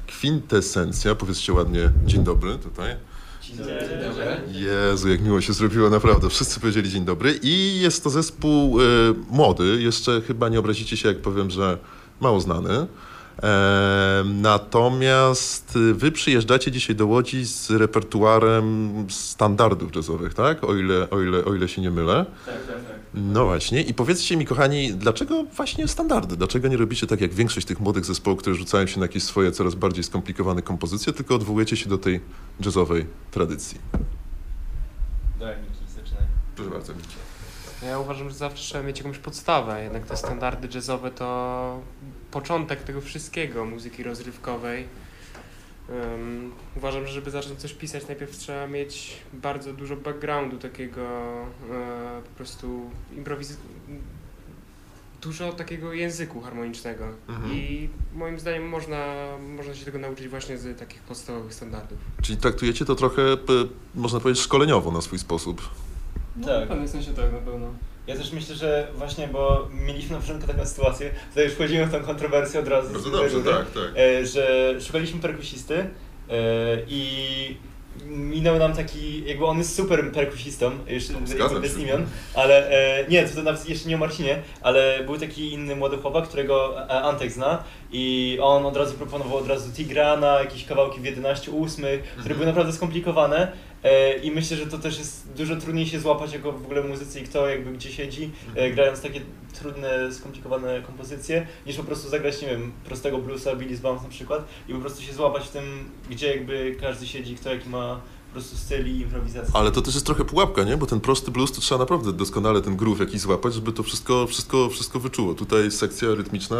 [0.07, 1.15] Kwintesencja.
[1.15, 2.95] Powiedzcie ładnie dzień dobry tutaj.
[4.51, 6.29] Jezu, jak miło się zrobiło, naprawdę.
[6.29, 7.39] Wszyscy powiedzieli dzień dobry.
[7.43, 8.83] I jest to zespół e,
[9.29, 9.81] młody.
[9.81, 11.77] Jeszcze chyba nie obrazicie się, jak powiem, że
[12.21, 12.87] mało znany.
[14.25, 20.63] Natomiast y, wy przyjeżdżacie dzisiaj do Łodzi z repertuarem standardów jazzowych, tak?
[20.63, 22.25] O ile, o ile, o ile się nie mylę.
[22.45, 22.99] Tak, tak, tak.
[23.13, 23.81] No właśnie.
[23.81, 26.37] I powiedzcie mi, kochani, dlaczego właśnie standardy?
[26.37, 29.51] Dlaczego nie robicie tak jak większość tych młodych zespołów, które rzucają się na jakieś swoje
[29.51, 32.21] coraz bardziej skomplikowane kompozycje, tylko odwołujecie się do tej
[32.65, 33.77] jazzowej tradycji?
[35.39, 36.23] Daj Miki, zaczynaj.
[36.55, 37.15] Proszę bardzo, Miki.
[37.83, 39.83] Ja uważam, że zawsze trzeba mieć jakąś podstawę.
[39.83, 41.81] Jednak te standardy jazzowe to
[42.31, 44.87] początek tego wszystkiego, muzyki rozrywkowej.
[45.89, 51.01] Ym, uważam, że żeby zacząć coś pisać, najpierw trzeba mieć bardzo dużo backgroundu takiego
[51.71, 53.57] e, po prostu improwiz...
[55.21, 57.05] Dużo takiego języku harmonicznego.
[57.29, 57.53] Mhm.
[57.53, 61.97] I moim zdaniem można, można się tego nauczyć właśnie z takich podstawowych standardów.
[62.21, 63.21] Czyli traktujecie to trochę,
[63.95, 65.61] można powiedzieć, szkoleniowo na swój sposób.
[66.45, 66.65] Tak.
[66.65, 67.67] W pewnym sensie tak, na pewno.
[68.09, 71.91] Ja też myślę, że właśnie, bo mieliśmy na początku taką sytuację, tutaj już wchodzimy w
[71.91, 72.93] tą kontrowersję od razu.
[72.93, 73.83] Bardzo dobrze, góry, tak, tak.
[73.97, 75.87] e, że szukaliśmy perkusisty e,
[76.87, 77.57] i
[78.05, 83.27] minął nam taki, jakby on jest super perkusistą, jeszcze jakby bez imion, ale e, nie,
[83.27, 87.31] to, to nawet jeszcze nie o Marcinie, ale był taki inny młody chłopak, którego Antek
[87.31, 92.17] zna i on od razu proponował od razu Tigrana, jakieś kawałki w 11 ósmych, które
[92.19, 92.35] Mhm.
[92.35, 93.51] były naprawdę skomplikowane
[94.23, 97.23] i myślę, że to też jest dużo trudniej się złapać jako w ogóle muzycy i
[97.23, 99.21] kto jakby gdzie siedzi, e, grając takie
[99.53, 104.47] trudne, skomplikowane kompozycje, niż po prostu zagrać, nie wiem, prostego bluesa, Billy's Bounce na przykład
[104.67, 105.63] i po prostu się złapać w tym,
[106.09, 109.51] gdzie jakby każdy siedzi, kto jaki ma po prostu styl i improwizację.
[109.53, 110.77] Ale to też jest trochę pułapka, nie?
[110.77, 114.27] Bo ten prosty blues to trzeba naprawdę doskonale ten groove jakiś złapać, żeby to wszystko,
[114.27, 115.33] wszystko, wszystko wyczuło.
[115.33, 116.57] Tutaj sekcja rytmiczna,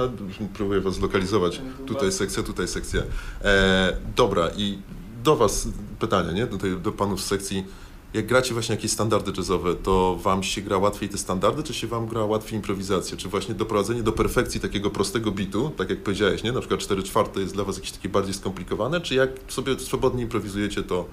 [0.54, 1.62] próbuję was zlokalizować.
[1.88, 3.02] Tutaj sekcja, tutaj sekcja.
[3.42, 4.78] E, dobra, i
[5.24, 5.68] do was
[6.00, 6.46] pytanie, nie?
[6.48, 7.66] Do, tej, do panów z sekcji.
[8.14, 11.88] Jak gracie właśnie jakieś standardy jazzowe, to wam się gra łatwiej te standardy, czy się
[11.88, 13.18] wam gra łatwiej improwizację?
[13.18, 16.52] Czy właśnie doprowadzenie do perfekcji takiego prostego bitu, tak jak powiedziałeś, nie?
[16.52, 20.24] Na przykład 4 czwarte jest dla was jakieś takie bardziej skomplikowane, czy jak sobie swobodnie
[20.24, 21.06] improwizujecie, to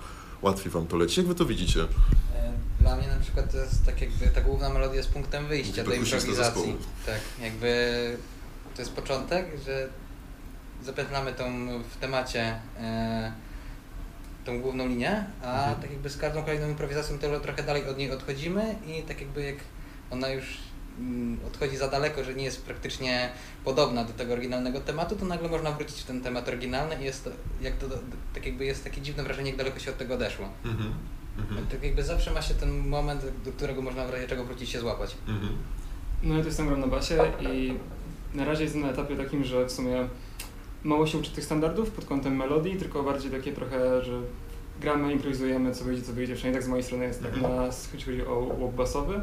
[0.43, 1.21] łatwiej wam to leci?
[1.21, 1.81] Jak wy to widzicie?
[1.83, 1.87] E,
[2.81, 5.93] Dla mnie na przykład to jest tak jakby ta główna melodia jest punktem wyjścia do
[5.95, 6.77] improwizacji.
[7.07, 8.17] Tak, jakby
[8.75, 9.89] to jest początek, że
[10.85, 11.45] zapętlamy tą
[11.91, 13.33] w temacie e,
[14.47, 15.81] tą główną linię, a Mhm.
[15.83, 19.43] tak jakby z każdą kolejną improwizacją to trochę dalej od niej odchodzimy i tak jakby
[19.43, 19.57] jak
[20.11, 20.45] ona już
[20.99, 23.31] mm, odchodzi za daleko, że nie jest praktycznie
[23.65, 27.25] podobna do tego oryginalnego tematu, to nagle można wrócić w ten temat oryginalny i jest
[27.25, 27.31] to,
[27.61, 27.87] jak to,
[28.35, 30.49] tak jakby jest takie dziwne wrażenie, jak daleko się od tego odeszło.
[30.65, 30.93] Mhm.
[31.71, 34.81] Tak jakby zawsze ma się ten moment, do którego można w razie czego wrócić się
[34.81, 35.17] złapać.
[35.29, 35.57] Mhm.
[36.23, 37.75] No ja tu jestem gram na basie i
[38.35, 40.09] na razie jestem na etapie takim, że w sumie
[40.87, 44.21] mało się uczy tych standardów pod kątem melodii, tylko bardziej takie trochę, że
[44.81, 46.35] gramy, improwizujemy, co wyjdzie, co wyjdzie.
[46.35, 47.57] Przynajmniej tak z mojej strony jest tak Mhm.
[47.57, 47.65] na,
[47.95, 49.21] jeśli chodzi o łop basowy,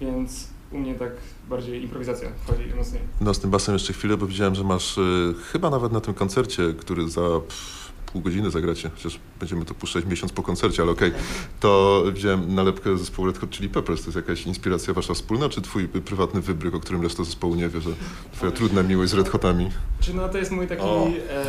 [0.00, 1.10] więc u mnie tak
[1.48, 3.02] bardziej improwizacja wchodzi mocniej.
[3.20, 6.14] No z tym basem jeszcze chwilę, bo widziałem, że masz y, chyba nawet na tym
[6.14, 7.83] koncercie, który za pff,
[8.14, 11.12] pół godziny zagracie, chociaż będziemy to puszczać miesiąc po koncercie, ale okej,
[11.60, 14.00] to widziałem nalepkę zespołu Red Hot Chili Peppers.
[14.00, 17.68] To jest jakaś inspiracja wasza wspólna, czy twój prywatny wybryk, o którym reszta zespołu nie
[17.68, 17.90] wie, że
[18.32, 19.70] twoja trudna miłość z Red Hotami?
[20.00, 21.06] Czy no to jest mój taki, O.
[21.30, 21.44] e,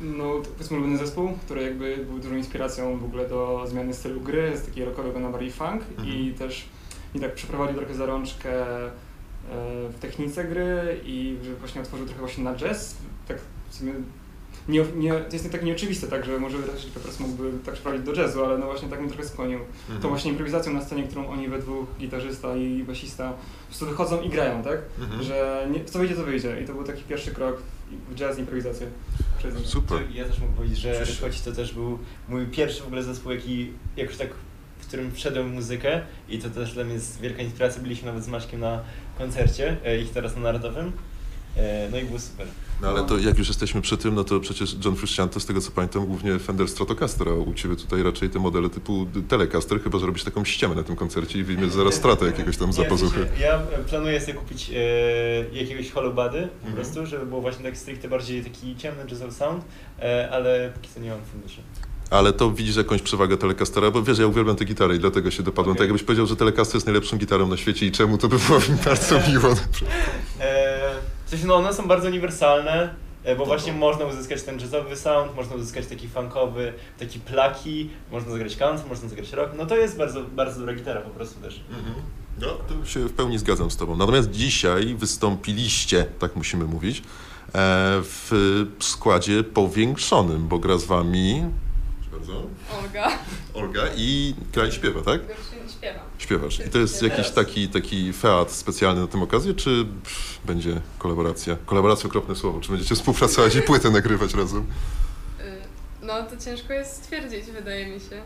[0.00, 4.58] no powiedzmy ulubiony zespół, który jakby był dużą inspiracją w ogóle do zmiany stylu gry,
[4.58, 6.08] z takiej rockowej na bardziej funk Mhm.
[6.08, 6.64] i też
[7.14, 8.50] mi tak przeprowadził trochę za rączkę
[8.86, 8.88] e,
[9.90, 12.96] w technice gry i właśnie otworzył trochę właśnie na jazz,
[13.28, 13.38] tak
[13.70, 13.92] w sumie
[14.68, 17.74] nie, nie, to jest nie tak nieoczywiste, tak, że może Red po prostu mógłby tak
[17.74, 20.00] przeprowadzić do jazzu, ale no właśnie tak mnie trochę skłonił Mhm.
[20.02, 24.22] tą właśnie improwizacją na scenie, którą oni we dwóch, gitarzysta i basista, po prostu wychodzą
[24.22, 24.78] i grają, tak?
[25.00, 25.22] Mhm.
[25.22, 26.60] Że nie, co wyjdzie, to wyjdzie.
[26.60, 27.62] I to był taki pierwszy krok
[28.10, 28.86] w jazz improwizację.
[29.64, 29.98] Super.
[30.14, 30.98] Ja też mogę powiedzieć, że.
[30.98, 31.98] Red Hot to też był
[32.28, 34.28] mój pierwszy w ogóle zespół, jaki jakoś tak,
[34.78, 37.82] w którym wszedłem w muzykę i to też dla mnie jest wielka inspiracja.
[37.82, 38.80] Byliśmy nawet z Maćkiem na
[39.18, 40.92] koncercie, e, ich teraz na Narodowym.
[41.56, 42.46] E, No i było super.
[42.82, 45.60] No ale to jak już jesteśmy przy tym, no to przecież John Frusciante, z tego
[45.60, 49.98] co pamiętam, głównie Fender Stratocaster, a u Ciebie tutaj raczej te modele typu Telecaster, chyba
[49.98, 52.82] że robisz taką ściemę na tym koncercie i wyjmiesz zaraz stratę jakiegoś tam Nie, za
[52.82, 53.18] w pazuchy.
[53.20, 56.74] sensie, Ja e, planuję sobie kupić e, jakiegoś holobady po Mhm.
[56.74, 59.64] prostu, żeby było właśnie tak stricte bardziej taki ciemny jazzowy sound,
[60.00, 61.60] e, ale póki co nie mam funduszy.
[62.10, 65.42] Ale to widzisz jakąś przewagę Telecastera, bo wiesz, ja uwielbiam te gitary i dlatego się
[65.42, 65.72] dopadłem.
[65.72, 65.78] Okej.
[65.78, 68.58] Tak jakbyś powiedział, że Telecaster jest najlepszą gitarą na świecie i czemu, to by było
[68.58, 69.54] mi bardzo miło.
[70.40, 75.36] E, sensie, no one są bardzo uniwersalne, e, bo właśnie można uzyskać ten jazzowy sound,
[75.36, 79.96] można uzyskać taki funkowy, taki plaki, można zagrać country, można zagrać rock, no to jest
[79.96, 81.60] bardzo, bardzo dobra gitara po prostu też.
[82.40, 83.96] No, to się w pełni zgadzam z Tobą.
[83.96, 87.02] Natomiast dzisiaj wystąpiliście, tak musimy mówić, e,
[88.02, 91.44] w składzie powiększonym, bo gra z Wami...
[92.12, 92.42] Bardzo.
[92.82, 93.08] Olga.
[93.54, 95.20] Olga i gra i śpiewa, tak?
[95.86, 96.06] Śpiewam.
[96.18, 96.60] Śpiewasz.
[96.66, 101.56] I to jest jakiś taki, taki feat specjalny na tę okazję, czy pff, będzie kolaboracja?
[101.66, 102.60] Kolaboracja okropne słowo.
[102.60, 104.60] Czy będziecie współpracować i płytę nagrywać razem?
[105.40, 105.42] Y,
[106.02, 108.22] No to ciężko jest stwierdzić, wydaje mi się.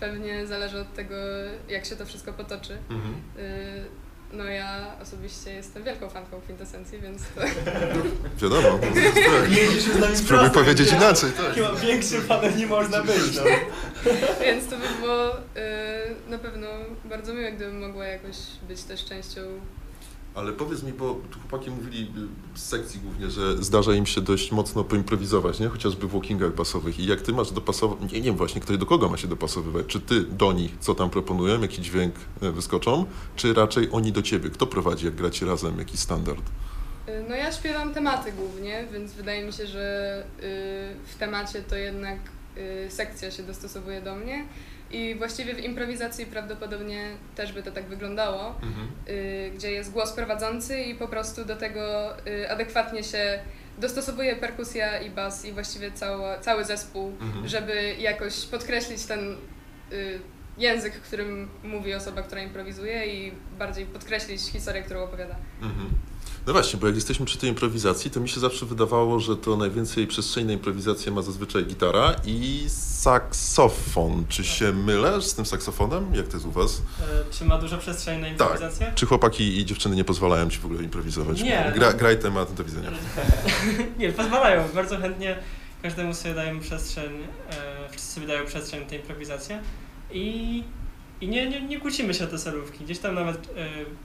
[0.00, 1.14] Pewnie zależy od tego,
[1.68, 2.72] jak się to wszystko potoczy.
[2.72, 2.76] Y,
[4.32, 7.40] No ja osobiście jestem wielką fanką kwintesencji, więc to...
[8.42, 8.78] Wiadomo.
[9.48, 11.54] Jedziesz z nami Spróbuj prosto, powiedzieć ja- inaczej, tak.
[11.54, 13.42] Chyba większym fanem nie można być, no.
[14.44, 15.40] Więc to by było y,
[16.28, 16.66] na pewno
[17.04, 18.36] bardzo miłe, gdybym mogła jakoś
[18.68, 19.40] być też częścią
[20.36, 22.02] Ale powiedz mi, bo chłopaki mówili
[22.54, 25.68] y, z sekcji głównie, że zdarza im się dość mocno poimprowizować, nie?
[25.68, 26.98] Chociażby w walkingach basowych.
[26.98, 29.86] I jak ty masz dopasować, nie, wiem właśnie, ktoś do kogo ma się dopasowywać?
[29.86, 33.06] Czy ty do nich, co tam proponują, jaki dźwięk e, wyskoczą,
[33.36, 34.50] czy raczej oni do ciebie?
[34.50, 36.42] Kto prowadzi, jak gracie razem, jaki standard?
[37.08, 40.42] Y, No ja śpiewam tematy głównie, więc wydaje mi się, że y,
[41.06, 42.18] w temacie to jednak
[42.88, 44.44] sekcja się dostosowuje do mnie
[44.90, 48.60] i właściwie w improwizacji prawdopodobnie też by to tak wyglądało,
[49.08, 53.38] y, gdzie jest głos prowadzący i po prostu do tego y, adekwatnie się
[53.78, 57.48] dostosowuje perkusja i bas i właściwie cała, cały zespół, Mhm.
[57.48, 59.36] żeby jakoś podkreślić ten
[59.92, 60.18] y,
[60.58, 65.36] język, którym mówi osoba, która improwizuje i bardziej podkreślić historię, którą opowiada.
[65.62, 65.88] Mhm.
[66.46, 69.56] No właśnie, bo jak jesteśmy przy tej improwizacji, to mi się zawsze wydawało, że to
[69.56, 74.24] najwięcej przestrzeni na improwizację ma zazwyczaj gitara i saksofon.
[74.28, 76.14] Czy się mylę z tym saksofonem?
[76.14, 76.82] Jak to jest u was?
[77.00, 78.92] E, Czy ma dużo przestrzeni na improwizację?
[78.94, 81.42] Czy chłopaki i dziewczyny nie pozwalają ci w ogóle improwizować?
[81.42, 81.72] Nie.
[81.74, 82.90] Gra, graj temat, do widzenia.
[83.98, 84.68] Nie, pozwalają.
[84.74, 85.38] Bardzo chętnie
[85.82, 87.12] każdemu sobie dają przestrzeń,
[87.50, 89.60] e, wszyscy sobie dają przestrzeń na tę improwizację
[90.12, 90.64] i,
[91.20, 92.84] i nie, nie, nie kłócimy się o te solówki.
[92.84, 93.46] Gdzieś tam nawet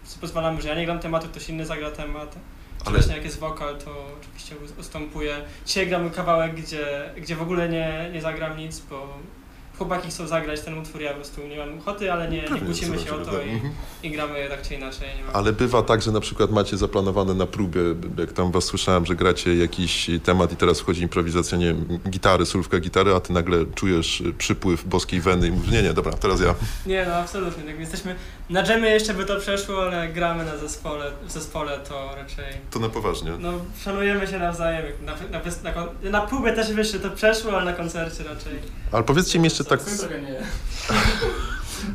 [0.03, 2.31] sobie pozwalamy, że ja nie gram tematu, ktoś inny zagra temat.
[2.79, 5.41] Czy Ale- właśnie jak jest wokal, to oczywiście us- ustępuję.
[5.65, 9.17] Dzisiaj gramy kawałek, gdzie, gdzie w ogóle nie, nie zagram nic, bo
[9.81, 12.99] chłopaki chcą zagrać ten utwór, ja po prostu nie mam ochoty, ale nie, nie kłócimy
[12.99, 13.73] się o to i, Mhm.
[14.03, 15.07] i gramy tak czy inaczej.
[15.33, 17.81] Ale bywa tak, że na przykład macie zaplanowane na próbie,
[18.17, 22.45] jak tam was słyszałem, że gracie jakiś temat i teraz wchodzi improwizacja, nie wiem, gitary,
[22.45, 26.41] solówka gitary, a ty nagle czujesz przypływ boskiej weny i mówisz, nie, nie, dobra, teraz
[26.41, 26.55] ja.
[26.85, 27.63] Nie, no absolutnie.
[27.63, 28.15] Tak, jesteśmy
[28.51, 32.45] na dżemie jeszcze by to przeszło, ale jak gramy na zespole, w zespole to raczej
[32.71, 33.31] To na poważnie.
[33.39, 34.85] no, szanujemy się nawzajem.
[35.05, 35.41] Na, na,
[36.03, 38.53] na, na próbie też że to przeszło, ale na koncercie raczej.
[38.91, 39.81] Ale powiedzcie mi jeszcze tak...
[39.81, 40.35] Trochę nie.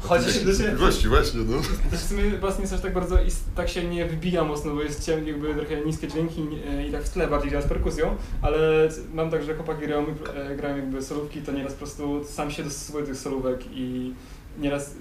[0.01, 0.35] Chociaż
[0.77, 1.63] Właśnie, właśnie, no.
[1.91, 3.19] Też w sumie bas nie jest aż tak bardzo,
[3.55, 7.03] tak się nie wybija mocno, bo jest ciemny, jakby trochę niskie dźwięki e, i tak
[7.05, 11.03] w tle bardziej działa z perkusją, ale mam tak, że chłopaki grają, e, grają jakby
[11.03, 14.15] solówki, to nieraz po prostu sam się dostosowuję do tych solówek i
[14.59, 14.95] nieraz,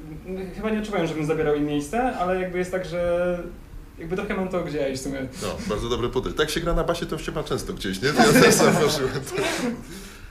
[0.56, 3.40] chyba nie odczuwają, żebym zabierał im miejsce, ale jakby jest tak, że
[4.00, 5.20] jakby trochę mam to gdzieś w sumie.
[5.42, 6.38] No, bardzo dobre podejście.
[6.38, 8.08] Tak się gra na basie, to się ma często gdzieś, nie?
[8.34, 8.74] Ja też sam.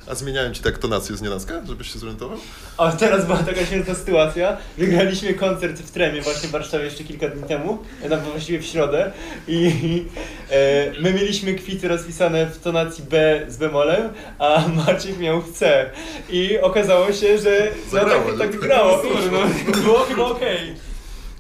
[0.07, 2.39] A zmieniałem ci tak tonację z nienacka, żebyś się zorientował?
[2.79, 4.57] A teraz była taka świetna sytuacja.
[4.79, 7.79] Wygraliśmy koncert w Tremie właśnie w Warszawie jeszcze kilka dni temu,
[8.11, 9.13] no właściwie w środę
[9.49, 10.05] i
[10.51, 15.91] e, my mieliśmy kwity rozpisane w tonacji B z bemolem, a Marcin miał w C
[16.31, 19.03] i okazało się, że no, Zagrało, tak, tak grało,
[19.33, 20.75] no, było chyba okej.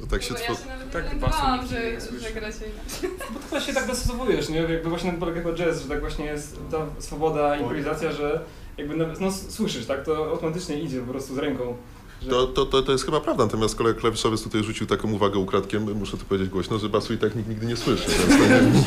[0.01, 1.75] To tak się ja Tak, nie orientowałam, basu
[2.13, 2.65] że, że gracie.
[3.35, 4.57] Bo to się tak dostosowujesz, nie?
[4.57, 8.41] Jakby właśnie na polega chyba jazz, że tak właśnie jest ta swoboda, improwizacja, że
[8.79, 10.05] jakby no, no słyszysz, tak?
[10.05, 11.77] To automatycznie idzie po prostu z ręką.
[12.23, 12.31] Że...
[12.31, 15.93] To, to, to, to jest chyba prawda, natomiast kolega klawiszowiec tutaj rzucił taką uwagę ukradkiem,
[15.99, 18.09] muszę to powiedzieć głośno, że basu i tak nikt nigdy nie słyszy.
[18.09, 18.85] Nie...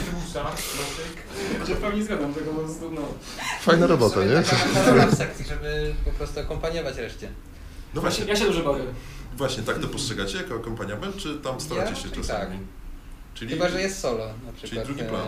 [1.67, 3.01] Się w pełni zgadzam, tego po prostu, no.
[3.61, 4.43] Fajna robota, nie?
[4.85, 7.29] Taka w sekcji, żeby po prostu akompaniować reszcie.
[7.93, 8.83] No właśnie, Ja się dobrze bawię.
[9.37, 12.57] Właśnie tak to postrzegacie jako akompaniament, czy tam staracie Ja się czasami?
[12.57, 12.67] tak.
[13.33, 14.85] Czyli Chyba, że jest solo na Czyli przykład.
[14.85, 15.27] drugi e, plan.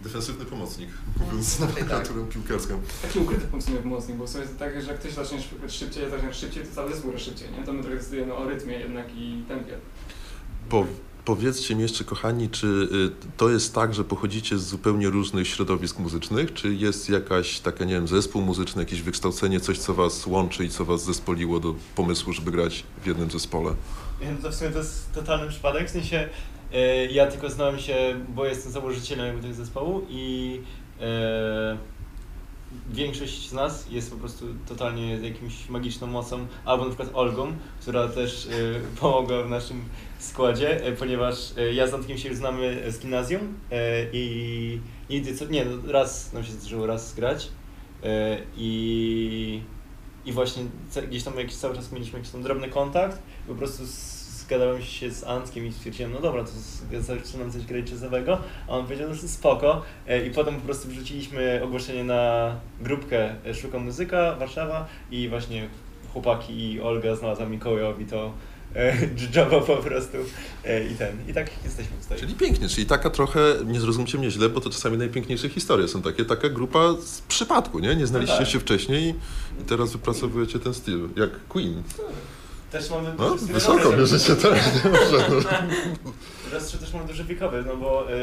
[0.00, 0.88] defensywny pomocnik,
[1.20, 1.84] mówiąc raczej tak.
[1.88, 2.80] nomenklaturą piłkarską.
[3.02, 5.38] Taki ukryty pomocnik pomocnik, bo sobie jest tak, że jak ktoś zacznie
[5.68, 7.64] szybciej, ja szybciej, to cały zespół szybciej, nie?
[7.64, 9.78] To my trochę decydujemy o rytmie jednak i tempie.
[10.68, 10.86] Po,
[11.26, 15.98] powiedzcie mi jeszcze, kochani, czy y, to jest tak, że pochodzicie z zupełnie różnych środowisk
[15.98, 20.64] muzycznych, czy jest jakaś taka, nie wiem, zespół muzyczny, jakieś wykształcenie, coś, co was łączy
[20.64, 23.74] i co was zespoliło do pomysłu, żeby grać w jednym zespole?
[24.42, 26.28] To w sumie to jest totalny przypadek, w sensie
[26.72, 30.60] e, ja tylko znałem się, bo jestem założycielem tego zespołu i
[31.00, 31.78] e,
[32.90, 37.52] większość z nas jest po prostu totalnie z jakimś magiczną mocą, albo na przykład Olgą,
[37.80, 38.50] która też e,
[39.00, 39.84] pomogła w naszym
[40.18, 43.54] składzie, e, ponieważ e, ja z Antkiem się znamy z gimnazjum
[44.12, 47.48] i nigdy, co, nie, no, raz nam się zdarzyło raz grać
[48.56, 49.60] i,
[50.26, 50.62] i właśnie
[51.08, 53.18] gdzieś tam jakiś cały czas mieliśmy jakiś tam drobny kontakt,
[53.48, 56.50] po prostu s- zgadałem się z Antkiem i stwierdziłem, no dobra, to
[57.00, 58.38] zaczynam coś grać jazzowego,
[58.68, 63.54] a on powiedział, że spoko E, i potem po prostu wrzuciliśmy ogłoszenie na grupkę e,
[63.54, 65.68] Szukam Muzyka Warszawa i właśnie
[66.12, 68.32] chłopaki i Olga znalazła Mikołajowi to
[68.74, 70.16] e, dżdżowo po prostu
[70.92, 72.18] i ten, i tak jesteśmy tutaj.
[72.18, 76.02] Czyli pięknie, czyli taka trochę, nie zrozumcie mnie źle, bo to czasami najpiękniejsze historie są
[76.02, 77.96] takie, taka grupa z przypadku, nie?
[77.96, 78.48] Nie znaliście No tak.
[78.48, 81.82] się wcześniej i, i teraz wypracowujecie ten styl, jak Queen.
[82.72, 85.50] Też mamy No, wysoko bierzecie, tak, nie może, no.
[86.50, 88.16] Teraz też mamy duży wiekowy, no bo e,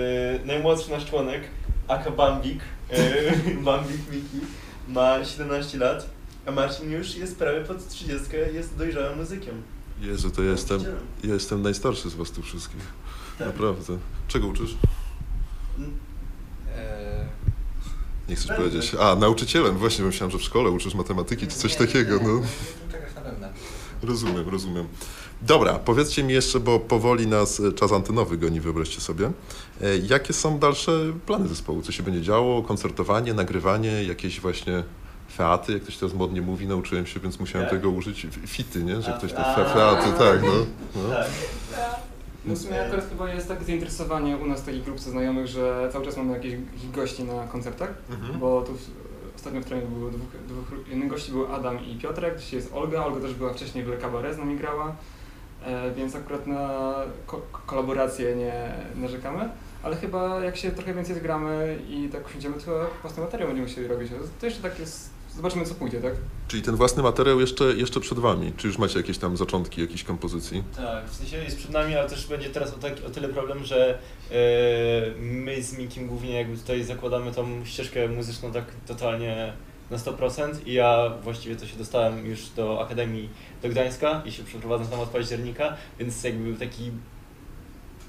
[0.45, 1.43] najmłodszy nasz członek,
[1.87, 3.31] Aka Bambik, e,
[3.63, 4.39] Bambik Miki,
[4.87, 6.09] ma 17 lat,
[6.45, 9.61] a Marcin już jest prawie pod 30, jest dojrzałym muzykiem.
[10.01, 10.81] Jezu, to ja jestem,
[11.23, 12.81] ja jestem najstarszy z was tu wszystkich.
[13.37, 13.47] Tak.
[13.47, 13.97] Naprawdę.
[14.27, 14.75] Czego uczysz?
[16.75, 17.25] e,
[18.29, 18.63] Nie chcesz Będę.
[18.63, 18.95] powiedzieć.
[18.99, 22.17] A, nauczycielem, właśnie myślałem, że w szkole uczysz matematyki czy coś nie, takiego.
[22.17, 22.41] nie, No.
[22.91, 23.47] Czegoś na pewno.
[24.07, 24.87] Rozumiem, rozumiem.
[25.41, 29.31] Dobra, powiedzcie mi jeszcze, bo powoli nas e, czas antenowy goni, wyobraźcie sobie.
[29.81, 30.91] E, Jakie są dalsze
[31.25, 31.81] plany zespołu?
[31.81, 32.63] Co się będzie działo?
[32.63, 34.83] Koncertowanie, nagrywanie, jakieś właśnie
[35.37, 37.77] featy, jak ktoś teraz modnie mówi, nauczyłem się, więc musiałem Tak.
[37.79, 38.27] tego użyć.
[38.47, 39.01] Fity, nie?
[39.01, 40.49] Że ktoś te a, fe, featy, tak, no.
[41.03, 41.09] no.
[41.15, 41.27] Tak.
[42.45, 46.05] No w sumie akurat chyba jest takie zainteresowanie u nas takich grup znajomych, że cały
[46.05, 46.53] czas mamy jakieś
[46.95, 48.39] gości na koncertach, Mhm.
[48.39, 49.02] bo tu w-
[49.43, 53.05] ostatnio w treningu było dwóch, dwóch innych gości, był Adam i Piotrek, dzisiaj jest Olga,
[53.05, 54.95] Olga też była wcześniej w Le Cabaret z nami grała,
[55.65, 56.95] e, więc akurat na
[57.27, 58.53] ko- kolaborację nie
[58.95, 59.49] narzekamy,
[59.83, 63.87] ale chyba jak się trochę więcej zgramy i tak usiądziemy, to własny materiał będziemy musieli
[63.87, 66.13] robić, to jeszcze tak jest, zobaczymy co pójdzie, tak?
[66.47, 68.53] Czyli ten własny materiał jeszcze, jeszcze przed wami.
[68.57, 70.63] Czy już macie jakieś tam zaczątki jakichś kompozycji?
[70.75, 73.63] Tak, w sensie jest przed nami, ale też będzie teraz o, tak, o tyle problem,
[73.63, 73.99] że
[74.31, 74.35] e,
[75.19, 79.53] my z Mikim głównie jakby tutaj zakładamy tą ścieżkę muzyczną tak totalnie
[79.91, 83.29] na 100% i ja właściwie to się dostałem już do Akademii
[83.61, 86.91] do Gdańska i się przeprowadzam tam od października, więc jakby taki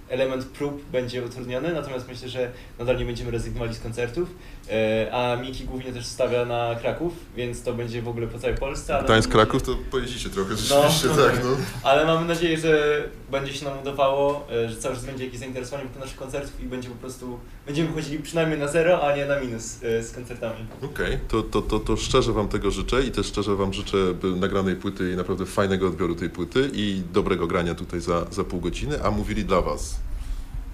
[0.08, 4.28] element prób będzie utrudniony, natomiast myślę, że nadal nie będziemy rezygnowali z koncertów,
[4.70, 8.56] e, a Miki głównie też stawia na Kraków, więc to będzie w ogóle po całej
[8.56, 8.94] Polsce.
[8.96, 11.16] ale- Gdańsk, Kraków, to pojeździcie trochę, rzeczywiście, No.
[11.16, 11.50] tak, no.
[11.82, 15.88] Ale mamy nadzieję, że będzie się nam udawało, e, że cały czas będzie jakieś zainteresowanie
[15.94, 19.40] do naszych koncertów i będzie po prostu, będziemy chodzili przynajmniej na zero, a nie na
[19.40, 20.56] minus e, z koncertami.
[20.82, 23.96] Okej, to, to, to, to szczerze Wam tego życzę i też szczerze Wam życzę
[24.36, 28.60] nagranej płyty i naprawdę fajnego odbioru tej płyty i dobrego grania tutaj za, za pół
[28.60, 29.93] godziny, a mówili dla Was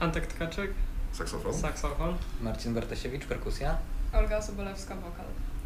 [0.00, 0.70] Antek Tkaczyk,
[1.12, 2.14] saksofon, saksofon.
[2.42, 3.76] Marcin Bartasiewicz, perkusja.
[4.12, 5.24] Olga Sobolewska, wokal.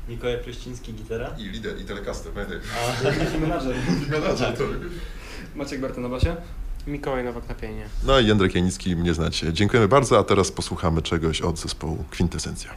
[0.08, 1.30] Mikołaj Preściński, gitara.
[1.38, 2.58] i lider, i telecaster, pamiętaj.
[3.32, 3.76] A, I menadżer.
[4.06, 4.64] I menadżer, to
[5.54, 6.36] Maciek Berta na basie.
[6.86, 7.88] Mikołaj Nowak na pienie.
[8.06, 9.52] No i Jędrek Janicki, mnie znacie.
[9.52, 12.70] Dziękujemy bardzo, a teraz posłuchamy czegoś od zespołu Kwintesencja.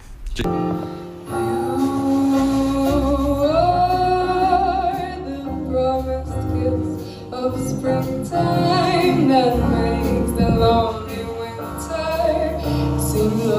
[7.32, 10.97] Of springtime that makes the winter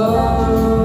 [0.00, 0.77] Oh.